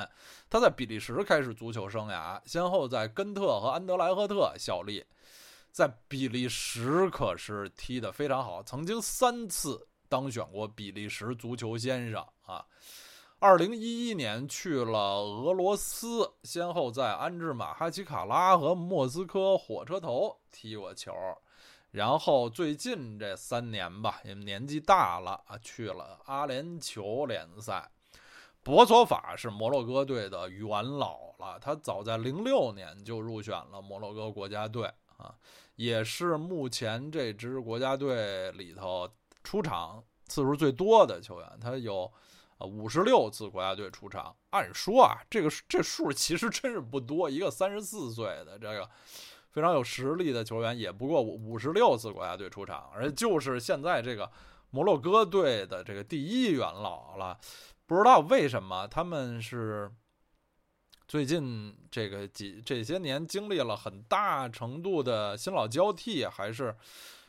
[0.49, 5.05] 他在比利时开始足球生涯，先后在根特和安德莱赫特效力，
[5.73, 12.65] 在比利时可是踢得非常好，曾经三次当选过比利时足球先生啊。
[13.43, 21.11] 二零一一年去了俄罗斯，先后在安治马哈奇卡拉和莫斯科火车头踢过球，
[21.91, 27.91] 然后最近这三年吧，因为年纪大了啊，去了阿联酋联赛。
[28.63, 30.69] 博索法是摩洛哥队的元
[30.99, 34.85] 老了，他早在零六年就入选了摩洛哥国家队
[35.17, 35.35] 啊，
[35.77, 39.09] 也是目前这支国家队里头
[39.43, 42.13] 出场次数最多的球员，他有。
[42.61, 47.29] 啊，五十六次国家队出场，按说啊，这个这数其实真是不多。
[47.31, 48.89] 一个三十四岁的这个
[49.49, 54.31] 非常有实力的球员，也不过五十六次国家队出场，而就是现在这个
[54.69, 57.39] 摩洛哥队的这个第一元老了。
[57.87, 59.91] 不知道为什么他们是
[61.09, 66.77] 最近这个几这些年经历了很大程度的新老交替，还是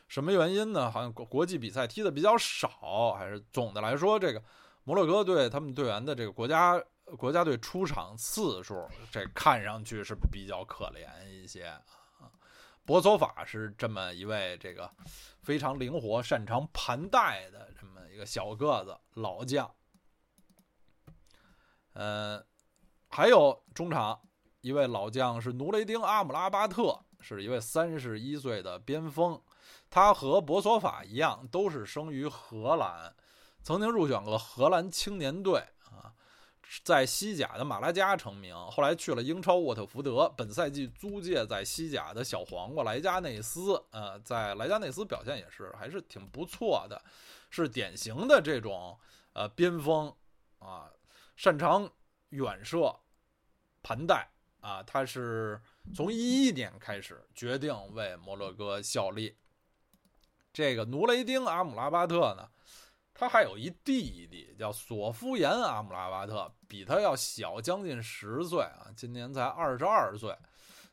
[0.08, 0.90] 什么原因呢？
[0.90, 4.42] 好像国国际比赛踢的比较少，还是总的来说这个。
[4.84, 6.82] 摩洛哥队他们队员的这个国家
[7.16, 11.80] 国家队出场次数，这看上去是比较可怜一些啊。
[12.84, 14.90] 博索法是这么一位这个
[15.42, 19.72] 非常灵活、擅长盘带的这么一个小个子老将。
[21.92, 22.44] 呃，
[23.08, 24.20] 还有中场
[24.62, 29.40] 一位老将是努雷丁·阿姆拉巴特，是一位三十一岁的边锋。
[29.88, 33.14] 他和博索法一样，都是生于荷兰，
[33.62, 36.12] 曾经入选过荷兰青年队啊，
[36.82, 47.00] 在西甲的马拉加成名，后来去了英超沃特福德，本赛季租借在西甲的小黄瓜莱加内斯，呃，在莱加内斯表现也是还是挺不错的，
[47.50, 48.98] 是典型的这种
[49.32, 50.12] 呃边锋
[50.58, 50.90] 啊，
[51.36, 51.88] 擅长
[52.30, 52.98] 远射、
[53.80, 54.28] 盘带
[54.60, 55.60] 啊，他是
[55.94, 59.36] 从一一年开始决定为摩洛哥效力。
[60.52, 62.46] 这个努雷丁·阿姆拉巴特呢，
[63.14, 70.36] 他还有一弟弟叫索夫延·阿姆拉巴特，比他要小将近十岁啊，今年才二十二岁，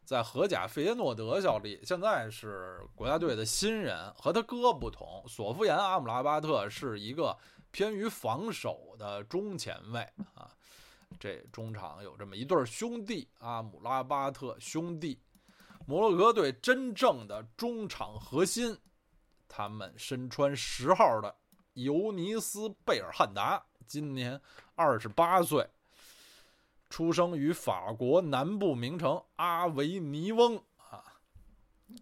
[0.03, 4.13] 在荷甲费耶诺德效力，现在是国家队的新人。
[4.15, 7.37] 和他哥不同，索夫延·阿姆拉巴特是一个
[7.71, 10.01] 偏于防守的中前卫
[10.35, 10.51] 啊。
[11.19, 15.19] 这中场有这么一对兄弟，阿姆拉巴特兄弟，
[15.87, 18.77] 摩洛哥队真正的中场核心。
[19.47, 21.35] 他们身穿十号的
[21.73, 24.39] 尤尼斯·贝尔汉达，今年
[24.75, 25.69] 二十八岁，
[26.89, 31.03] 出生于法国南部名城阿维尼翁啊。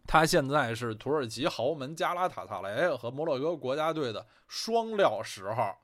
[0.06, 5.80] 他现在是土耳其豪门加拉塔萨雷和摩洛哥国家队的双料十号。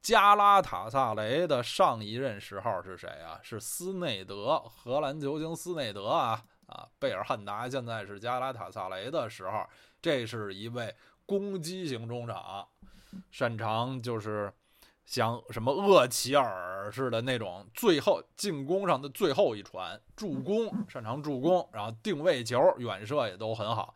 [0.00, 3.40] 加拉塔萨雷的上一任十号是谁啊？
[3.42, 6.88] 是斯内德，荷兰球星斯内德啊啊！
[7.00, 9.68] 贝尔汉达现在是加拉塔萨雷的十号。
[10.00, 12.68] 这是一位攻击型中场，
[13.30, 14.52] 擅长就是
[15.04, 23.94] 像什么厄齐尔似的那种最后进攻上的最后一传助攻，擅长助攻，然后定位球、远射也都很好。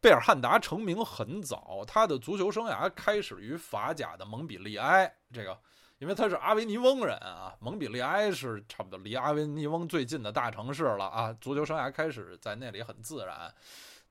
[0.00, 5.58] 贝尔汉达成名很早，他的足球生涯开始于法甲的蒙彼利埃，这个
[5.98, 13.52] 因为他是阿维尼翁人啊，蒙彼利埃是差不多离阿维尼翁最近的大城市了啊，足球生涯开始在那里很自然，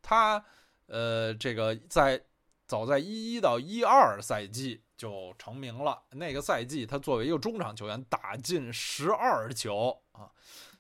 [0.02, 0.44] 他。
[0.88, 2.24] 呃，这个在
[2.68, 6.02] 早在一一到一二赛季就成名了。
[6.12, 10.30] 那个赛季，他作为一个中场球员，打进十二球啊。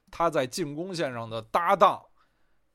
[0.09, 2.01] 他在进攻线上的搭档，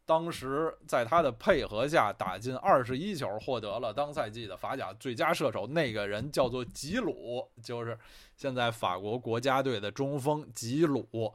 [0.05, 5.67] 当时在他的配合下打进二十一球，获得了当赛季的法甲最佳射手。
[5.67, 7.99] 那个人叫做吉鲁，就是
[8.37, 11.35] 现在法国国家队的中锋吉鲁。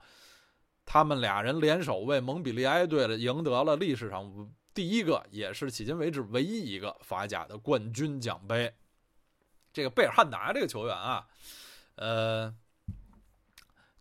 [0.86, 4.50] 他们俩人联手为蒙彼利埃队赢得了历史上。
[4.76, 8.76] 第一个也是迄今为止唯一一个法甲的冠军奖杯。
[9.72, 11.26] 这个贝尔汉达这个球员啊，
[11.96, 12.54] 呃，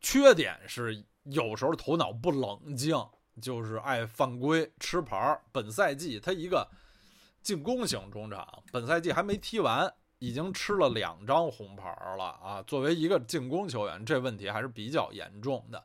[0.00, 2.94] 缺点是有时候头脑不冷静，
[3.40, 5.40] 就是爱犯规、吃牌。
[5.52, 6.68] 本赛季他一个
[7.40, 9.94] 进攻型中场，本赛季还没踢完。
[10.24, 12.64] 已经吃了两张红牌了啊！
[12.66, 15.82] 作为一个进攻球员，这问题还是比较严重的。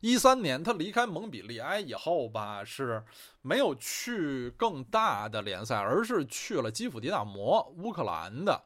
[0.00, 3.02] 一三年他离开蒙彼利埃以后吧，是
[3.42, 8.62] 没有去更大的联赛，而是去了基辅迪纳摩，乌克兰的。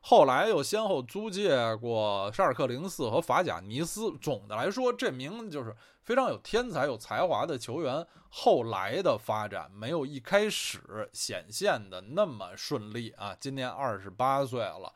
[0.00, 4.16] 后来又先后租借过沙尔克零四和法甲尼斯。
[4.20, 5.74] 总的来说，这名就是
[6.08, 8.06] 非常有天才、有才华的球员。
[8.30, 13.36] 后来的发展没有一开始显现的那么顺利啊！
[13.38, 14.90] 今年二十八岁了，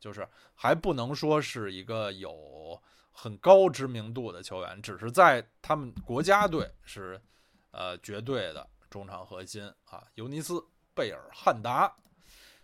[0.00, 7.22] 就是还不能说是一个有很高知名度的球员，只是在他们国家队是
[7.70, 10.02] 呃绝对的中场核心啊。
[10.14, 10.54] 尤尼斯·
[10.96, 11.94] 贝尔汉达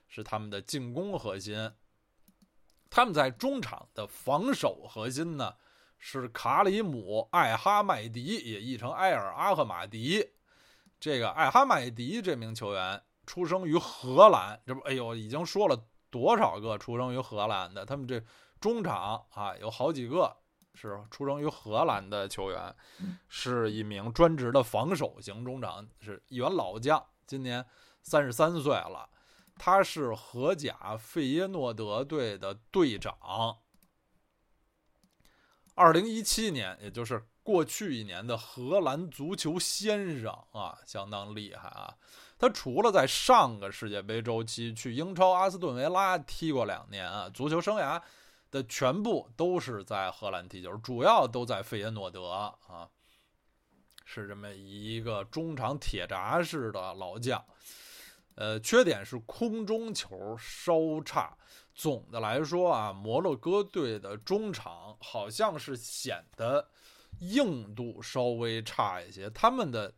[0.09, 1.71] 是他们的进攻核心。
[2.91, 5.55] 他们在中场的防守核心呢，
[6.05, 10.33] 是卡里姆·艾哈迈迪，也译成埃尔阿赫马迪。
[10.99, 15.81] 这个艾哈迈迪这名球员出生于荷兰，这不，哎呦，已经说了
[16.11, 17.87] 多少个出生于荷兰的？
[17.87, 18.21] 他们这
[18.61, 20.37] 中场啊，有好几个
[20.75, 22.75] 是出生于荷兰的球员，
[23.29, 27.65] 是一名专职的防守型中场，是一员老将，今年
[28.03, 29.09] 三十三岁了。
[29.57, 33.17] 他是荷甲费耶诺德队的队长。
[35.75, 41.95] 二零一七年，也就是过去一年的荷兰足球先生啊，相当厉害啊！
[42.39, 48.01] 他除了在上个世界杯周期去英超阿斯顿维拉踢过两年啊，足球生涯
[48.51, 52.89] 的全部都是在荷兰踢球，主要都在费耶诺德啊，
[54.05, 57.43] 是这么一个中场铁闸式的老将。
[58.35, 61.37] 呃，缺点是空中球稍差。
[61.75, 66.69] 总的来说啊，摩洛哥队的中场好像是显得
[67.21, 69.29] 硬度稍微差一些。
[69.31, 69.95] 他们的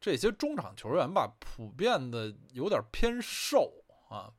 [0.00, 3.72] 这些中场球员吧，普遍的有点偏瘦
[4.08, 4.32] 啊。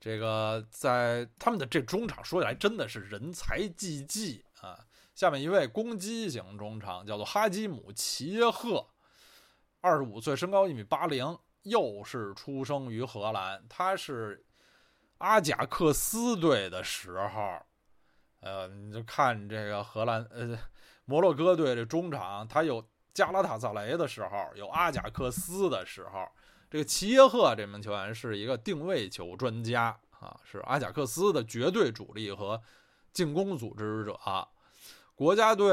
[0.00, 4.78] 这个在他们的这中场说起来真的是人才济济啊。
[5.14, 8.88] 下面一位攻击型中场叫做哈基姆·齐耶赫，
[9.80, 13.64] 二十五岁，身高一米八零，又是出生于荷兰。
[13.68, 14.44] 他是
[15.22, 17.56] 阿贾克斯队的时候，
[18.40, 20.58] 呃，你就看这个荷兰呃
[21.04, 26.28] 摩洛哥队这中场，他有加拉塔萨雷的时候，有阿贾克斯的时候。
[26.68, 32.60] 这个齐耶赫这名球员是一个定位球专家啊，是阿贾克斯的绝对主力和
[33.12, 34.14] 进攻组织者。
[34.24, 34.48] 啊
[35.14, 35.68] 国家队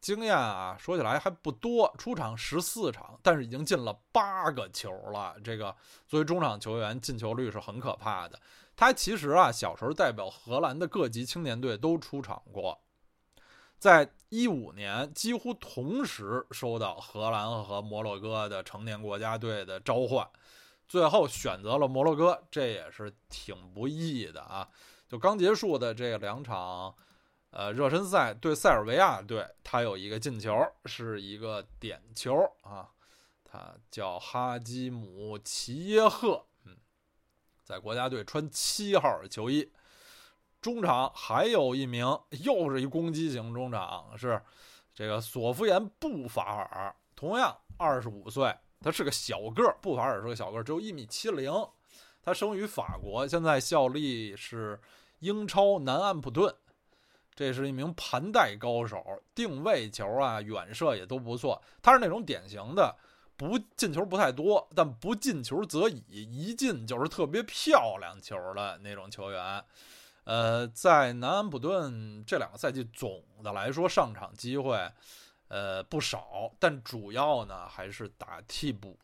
[0.00, 5.36] 经验啊，说起来还不多，出场十四场，但是已经进了八个球了。
[5.44, 5.76] 这个
[6.08, 8.40] 作为中场球员，进球率是很可怕的。
[8.74, 12.80] 他其实啊，小时候代表荷兰的各级青年队都出场过，
[13.78, 20.26] 在一五年几乎同时收到荷兰和摩洛哥的成年国家队的召唤，
[20.88, 24.66] 最后选择了摩洛哥，这也是挺不易的啊。
[25.06, 26.94] 就刚结束的这两场。
[27.50, 32.88] 呃，热身赛对塞尔维亚队，他有一个进球，是一个点球啊。
[33.44, 36.76] 他叫哈基姆·齐耶赫，嗯，
[37.64, 39.68] 在国家队穿七号球衣。
[40.60, 42.06] 中场还有一名，
[42.44, 44.40] 又是一攻击型中场，是
[44.94, 51.52] 这个索夫延·布法尔，同样二十五岁，他是个小个儿，布法尔是个小个儿，只有一米七零。
[52.22, 54.78] 他生于法国，现在效力是
[55.18, 56.54] 英超南安普顿。
[57.40, 59.02] 这是一名盘带高手，
[59.34, 61.58] 定位球啊、远射也都不错。
[61.80, 62.94] 他是那种典型的
[63.34, 69.64] 不进球不太多，但不进球则已，一进就是特别漂亮球的那种球员。
[70.24, 74.78] 呃，在南安普顿这两个赛季，总的来说上场机会
[75.48, 78.98] 呃不少，但主要呢还是打替补。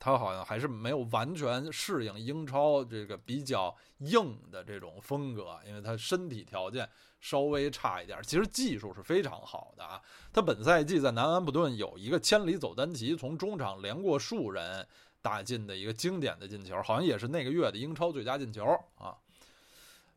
[0.00, 6.88] 他好像还是没有完全适应英超这个比较硬的这种风格，因为他身体条件
[7.20, 8.18] 稍微差一点。
[8.22, 10.00] 其实技术是非常好的啊。
[10.32, 14.86] 他本赛季在南安普顿有一个千里走单骑，从中场连过数人
[15.20, 19.16] 打进的一个经典的进球，好像也是那个月的英超最佳进球啊。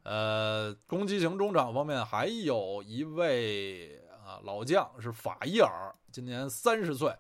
[0.04, 7.16] 呃，攻击型中场方面还有一位啊老将是法伊尔，今年三十岁，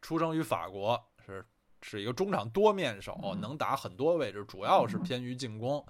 [0.00, 1.07] 出生于法国。
[1.28, 1.46] 是
[1.82, 5.86] 是一个中场多面手，能打很多位置，主要是偏于进攻。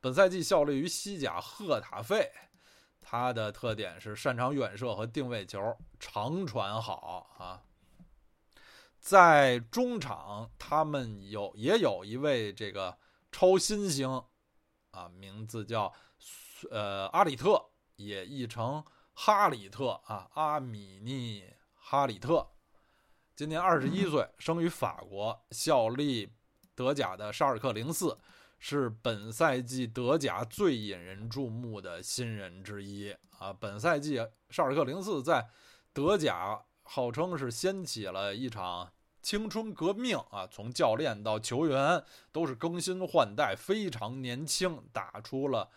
[0.00, 2.28] 本赛季效力于西甲赫塔费，
[3.00, 7.62] 他的特点是擅长远射和定位球，长传好啊。
[8.98, 12.98] 在中场，他们有也有一位这个
[13.30, 14.22] 超新星
[14.90, 15.92] 啊，名字叫
[16.70, 17.64] 呃阿里特，
[17.96, 22.51] 也译成哈里特啊，阿米尼哈里特。
[23.34, 26.30] 今年二十一岁， 生于法国，效力
[26.74, 28.16] 德甲的沙尔克零四，
[28.58, 33.52] 是本赛季德甲最引人注目的新人之一啊！
[33.52, 35.48] 本赛季沙尔克零四在
[35.92, 40.46] 德甲号称是掀起了一场青春革命啊！
[40.46, 45.70] 从教练到球员都是更新换代，非常年轻，打出了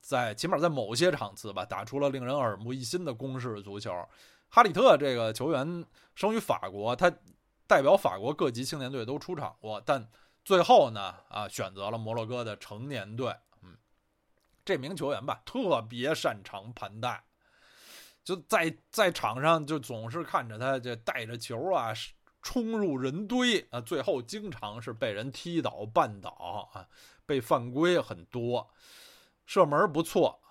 [0.00, 3.92] 在起码在某些场次吧，打出了令人耳目一新的攻势足球。
[4.54, 5.82] 哈里特这个球员
[6.14, 7.10] 生于法国，他
[7.66, 10.06] 代表法国各级青年队都出场过，但
[10.44, 13.34] 最后呢，啊，选择了摩洛哥的成年队。
[13.62, 13.78] 嗯，
[14.62, 17.24] 这名球员吧，特别擅长盘带，
[18.22, 21.90] 就在在场上就总是看着他这带着球啊，
[22.42, 26.86] 冲入人堆啊，最后经常是被人踢倒、绊倒啊，
[27.24, 28.68] 被犯规很多，
[29.46, 30.41] 射门不错。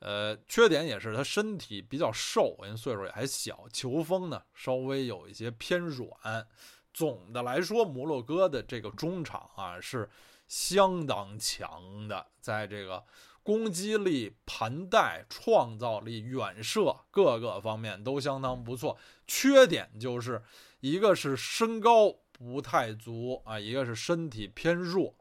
[0.00, 6.46] 呃，缺点也是他身体比较瘦，因为岁数也还小，球风呢稍微有一些偏软。
[6.94, 10.08] 总的来说，摩洛哥的这个中场啊是
[10.48, 13.04] 相当强的，在这个
[13.42, 18.96] 攻击力、盘带、创造力、远射各个方面都相当不错。
[19.26, 20.42] 缺点就是
[20.80, 25.14] 一个是身高不太足啊，一个是身体偏弱。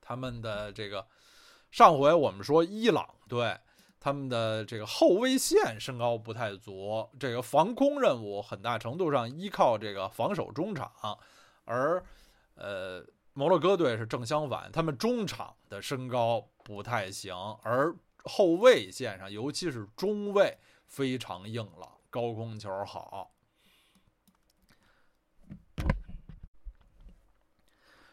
[0.00, 1.04] 他们的这个。
[1.74, 3.58] 上回我们说伊朗队
[3.98, 10.88] 他们的这个后卫线身高不太足，这个防空任务很大程度上依靠这个防守中场，
[11.64, 12.00] 而
[12.54, 20.56] 呃摩洛哥队是正相反，他们中场的身高不太行，而后卫线上尤其是中卫
[20.86, 23.32] 非常硬朗，高空球好。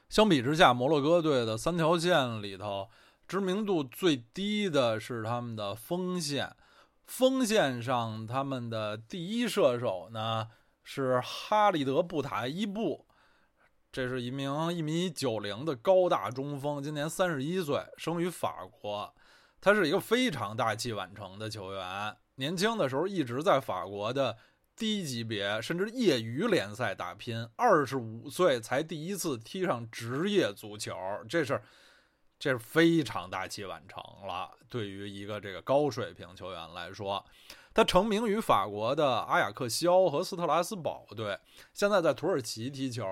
[0.09, 2.89] 相比之下，摩洛哥队的三条线里头。
[3.32, 6.53] 知名度最低的是他们的锋线，
[7.05, 10.49] 锋线上他们的第一射手呢
[10.84, 13.07] 是哈里德·布塔伊布，
[13.89, 19.15] 这是一名一米九零的高大中锋，今年三十一岁，生于法国。
[19.61, 24.36] 他是一个非常大器晚成的球员，年轻的时候一直在法国的
[24.75, 30.93] 低级别甚至业余联赛打拼，二十五岁才第一次踢上职业足球，
[31.29, 31.61] 这是
[32.41, 34.49] 这是非常大器晚成了。
[34.67, 37.23] 对于一个这个高水平球员来说，
[37.71, 41.39] 他成名于法国的阿雅克肖和斯特拉斯堡队，
[41.71, 43.05] 现在在土耳其踢球。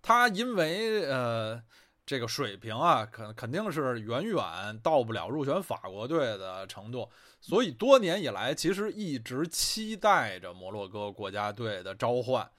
[0.00, 1.60] 他因为呃。
[2.06, 7.08] 这个水平啊，肯肯定是远远到不了入选法国队的程度，
[7.40, 12.50] 所以多年以来其实一直期待着摩洛哥国家队的召唤，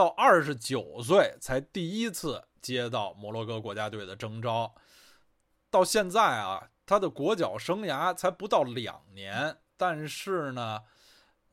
[0.00, 4.74] 到二十九岁才第一次接到摩洛哥国家队的征召，
[5.70, 10.80] 到现在啊，他的国脚生涯才不到两年，但是呢。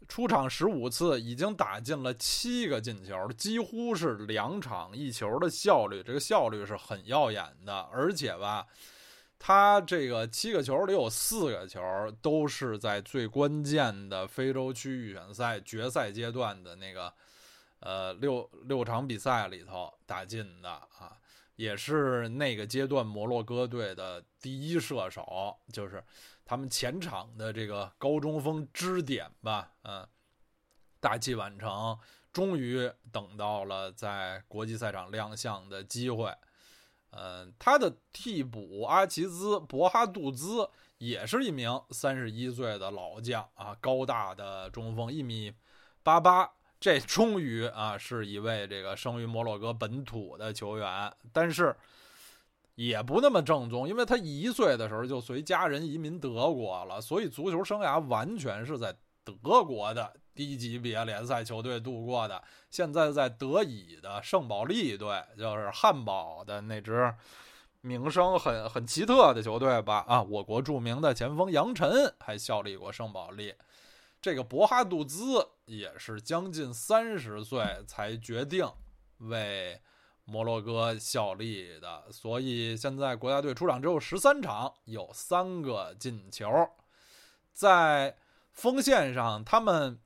[0.07, 7.81] 出场十五次，已经打进了七个进球，几乎是两场一球的效率，这个效率是很耀眼的。
[7.91, 8.67] 而且吧，
[9.37, 11.81] 他这个七个球里有四个球
[12.21, 17.11] 都是在最关键的非洲区预选赛决赛阶段的那个
[17.79, 21.17] 呃六六场比赛里头打进的啊，
[21.55, 26.03] 也是那个阶段摩洛哥队的第一射手，就是。
[26.49, 30.07] 他们前场的这个高中锋支点吧，嗯，
[31.01, 31.99] 大器晚成，
[32.31, 36.33] 终于等到了在国际赛场亮相的机会。
[37.09, 40.69] 嗯，他的替补阿齐兹博哈杜兹
[40.99, 45.53] 也是一名三十一岁的老将啊，高大的中锋，一米
[46.01, 46.49] 八八，
[46.87, 51.75] 这终于啊是一位这个生于摩洛哥本土的球员，但是。
[52.75, 62.39] 也不那么正宗，因为他一岁的时候就随家人移民德国了，所以足球生涯完全是在德国的低级别联赛球队度过的。
[62.69, 67.11] 现在在德乙的圣保利队，就是汉堡的那支
[67.81, 70.05] 名声很很奇特的球队吧？
[70.07, 73.55] 啊，我国著名的前锋杨晨还效力过圣保利。
[74.21, 78.69] 这个博哈杜兹也是将近三十岁才决定
[79.17, 79.81] 为。
[80.29, 86.69] 摩洛哥效力的，所以现在国家队出场只有十三场，有三个进球。
[87.53, 88.17] 在
[88.51, 89.97] 锋线上，他们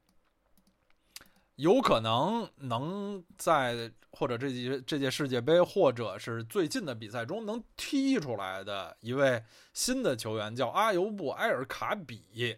[1.56, 9.44] 有可能能在或者这届这届世界杯，或者是最近的比赛中能踢出来的一位
[9.74, 12.56] 新的球员，叫阿尤布埃尔卡比。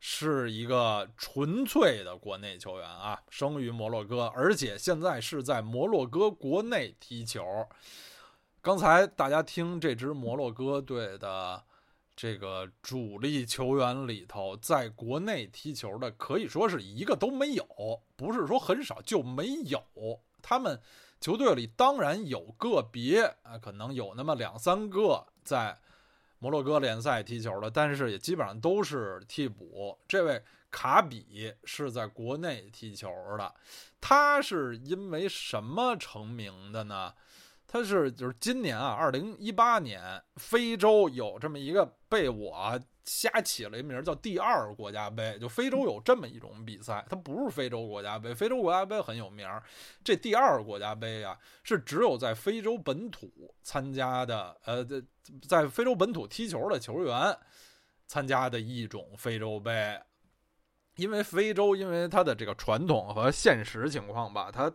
[0.00, 7.44] 是一个纯粹的国内球员啊，生于摩洛哥，而且现在是在摩洛哥国内踢球。
[8.60, 11.64] 刚才大家听这支摩洛哥队的
[12.14, 17.66] 这个主力球员里头，在国内踢球的可以说是一个都没有，
[18.14, 19.82] 不是说很少就没有。
[20.40, 20.80] 他们
[21.20, 25.78] 球队里当然有个别啊，可能有那么两三个在。
[26.38, 29.98] 摩洛哥联赛踢球的，但是也基本上都是替补。
[30.06, 33.54] 这位卡比是在国内踢球的，
[34.00, 37.12] 他是因为什么成名的呢？
[37.66, 42.80] 他是就是今年啊，二零一八年非洲有这么一个被我。
[43.08, 48.34] 瞎起了一名叫“第二国家杯”，就非洲有这么一种比赛，它不是非洲国家杯。
[48.34, 49.48] 非洲国家杯很有名，
[50.04, 54.86] 这第二国家杯啊，是只有在非洲本土参加的，呃，
[55.48, 57.34] 在非洲本土踢球的球员
[58.06, 59.98] 参加的一种非洲杯。
[60.96, 64.70] 因为非洲，因为它的这个传统和现实情况吧，它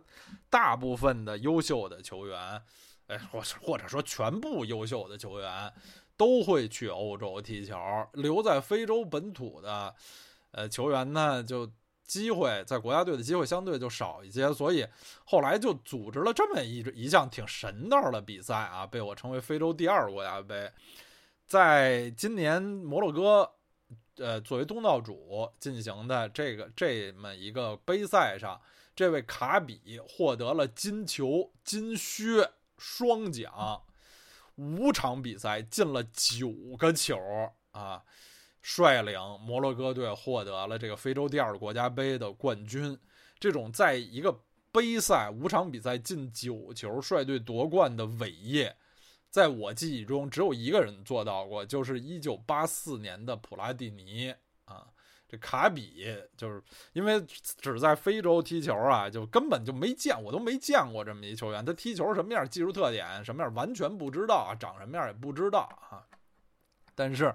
[0.50, 2.60] 大部分的优秀的球员，
[3.06, 5.72] 哎，或或者说全部优秀的球员。
[6.16, 7.76] 都会去欧洲踢球，
[8.12, 9.94] 留在非洲本土的，
[10.52, 11.70] 呃，球员呢，就
[12.06, 14.86] 机会在国家队的机会相对就少一些，所以
[15.24, 20.70] 后来就组织了这么一一项挺神道的比赛啊，被我称为非洲第二国家杯。
[21.46, 23.50] 在今年摩洛哥，
[24.16, 28.60] 呃，作为东道主进行的这个这么一个杯赛上，
[28.94, 32.48] 这位卡比获得了金球、金靴
[32.78, 33.82] 双奖。
[34.56, 37.18] 五场比赛进了九个球
[37.72, 38.02] 啊，
[38.62, 42.98] 率领摩洛哥队获得了这个非洲第二国家杯的冠军。
[43.40, 44.40] 这种在一个
[44.70, 48.76] 杯赛五场比赛进九球率队夺冠的伟业，
[49.28, 54.34] 在我记忆中只有一个人做到过，就是一九八四年的普拉蒂尼。
[55.38, 56.06] 卡比
[56.36, 56.62] 就是
[56.92, 61.64] 因为只在非洲踢球啊，就根本就没见，我都没见过这么一球员。
[61.64, 65.60] 他踢球什么样，技术特点什么样，完全不知道啊，长什么样也不知道
[65.90, 66.02] 啊。
[66.94, 67.34] 但是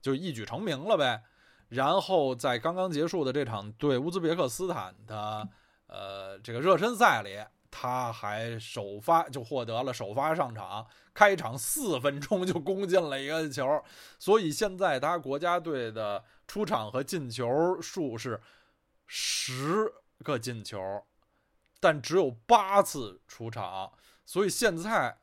[0.00, 1.22] 就一举成名了呗。
[1.68, 5.48] 然后在刚刚结束的这场对乌兹别克斯坦的
[5.86, 7.38] 呃这个热身赛里，
[7.72, 13.82] 他还首发就获得了首发上场，开场四分钟就攻进了一个球，
[14.18, 18.40] 所以现在他国家队的出场和进球数是
[19.06, 19.92] 十
[20.22, 21.04] 个进球，
[21.80, 23.92] 但只有八次出场，
[24.24, 25.18] 所以现在。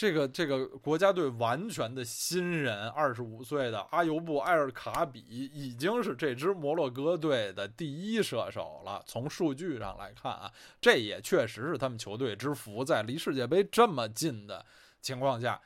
[0.00, 9.04] 这个这个国家队完全的新人，二十五岁的阿尤布埃尔卡比已经是这支摩洛哥队的第一射手了。
[9.06, 14.64] 从数据上来看啊，这也确实是他们球队之福，在离世界杯这么近的
[15.02, 15.60] 情况下，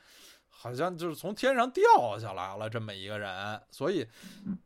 [0.49, 3.61] 好像就是从天上掉下来了这么一个人。
[3.71, 4.05] 所以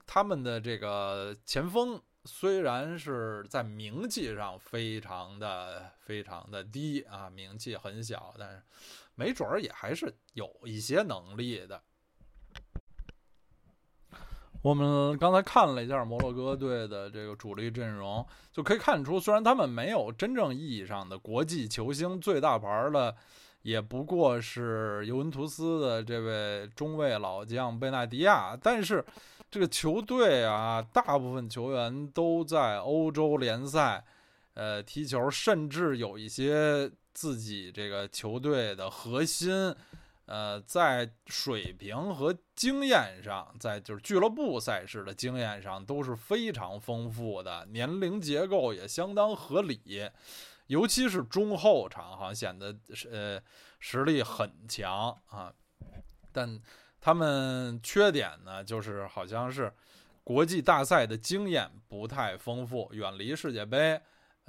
[0.07, 8.63] 他们的这个前锋虽然是在名气上非常的非常的低啊，名气很小，但是。
[9.19, 11.81] 没准儿也还是有一些能力的。
[14.61, 23.13] 我们刚才看了一下摩洛哥队的这个主力阵容，就可以看出，虽然他们没有真正意义上的国际球星，最大牌的
[23.61, 29.03] 也不过是尤文图斯的这位中卫老将贝纳迪亚，但是
[29.51, 34.05] 这个球队啊，大部分球员都在欧洲联赛
[34.53, 36.89] 呃踢球，甚至有一些。
[37.19, 39.75] 自己这个球队的核心，
[40.25, 50.09] 呃，在水平和经验上，在就是俱乐部赛事的经验上都是非常丰富的，年龄结构也相当合理，
[50.67, 52.73] 尤其是中后场哈显得
[53.11, 53.37] 呃
[53.81, 55.53] 实力很强啊。
[56.31, 56.57] 但
[57.01, 59.69] 他们缺点呢，就是好像是
[60.23, 63.99] 国际大赛的经验不太丰富，远离世界杯。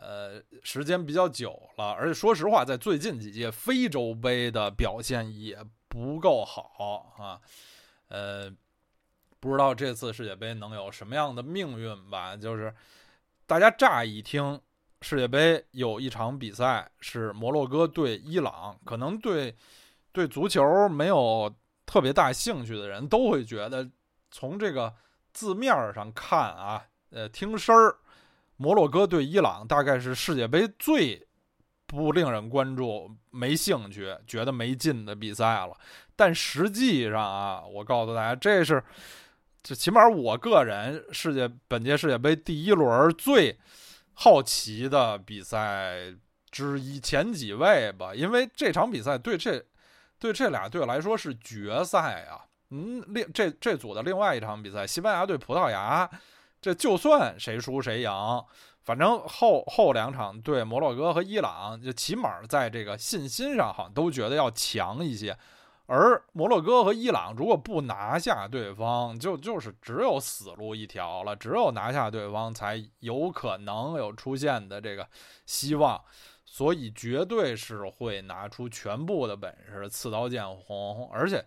[0.03, 7.39] 呃，时间比较久了，而且说实话，在最近几届非洲杯的表现也不够好啊。
[8.09, 8.51] 呃，
[9.41, 12.35] 不知道这次世界杯能有什么样的命运吧？
[12.35, 12.75] 就是
[13.47, 14.59] 大家乍一听
[15.03, 19.55] 世界杯有一场比赛是摩洛哥对伊朗，可能对
[20.13, 23.87] 对足球没有特别大兴趣的人都会觉得，
[24.31, 24.95] 从这个
[25.35, 27.99] 字面上看啊，呃，听声儿。
[28.61, 31.27] 摩洛哥对伊朗大概是世界杯最
[31.87, 35.75] 不令人关注、没兴趣、觉得没劲的比赛了。
[36.15, 38.85] 但实际上啊，我告诉大家，这是
[39.63, 43.59] 这起码我个人世界本届世界杯第一轮最
[44.13, 46.15] 好奇的比赛
[46.51, 48.15] 之一，前几位吧。
[48.15, 49.65] 因为这场比赛对这
[50.19, 52.45] 对这俩队来说是决赛啊。
[52.69, 56.07] 嗯，另这这组的另外一场比赛，西班牙对葡萄牙。
[56.61, 58.11] 这就算谁输谁赢，
[58.83, 65.35] 反正后后两场对摩洛哥和伊朗，就起码在这个信心上好像都觉得要强一些。
[65.87, 75.09] 而摩洛哥和伊朗如果不拿下对方，就就是只有死路一条了，只有拿下对方才有可能有出现的这个
[75.47, 75.99] 希望。
[76.45, 81.09] 所以绝对是会拿出全部的本事，刺刀见红。
[81.11, 81.43] 而且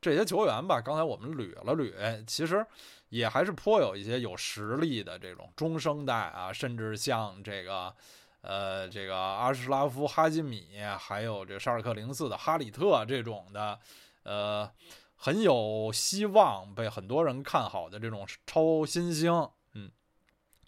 [0.00, 2.64] 这些球员吧，刚才我们捋了捋，其实。
[3.08, 7.94] 也还是颇有一些有实力的这种中生代啊，甚至像这个，
[8.40, 10.66] 呃，这个阿什拉夫·哈基米，
[10.98, 13.78] 还有这沙尔克零四的哈里特这种的，
[14.24, 14.70] 呃，
[15.14, 19.32] 很有希望被很多人看好的这种超新星，
[19.74, 19.90] 嗯，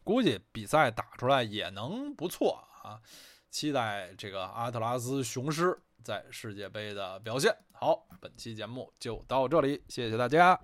[0.05, 3.01] 估计比赛打出来也能不错啊，
[3.51, 7.55] 期待这个阿特拉斯雄狮在世界杯的表现。
[7.73, 10.59] 好，本期节目就到这里，谢谢大家。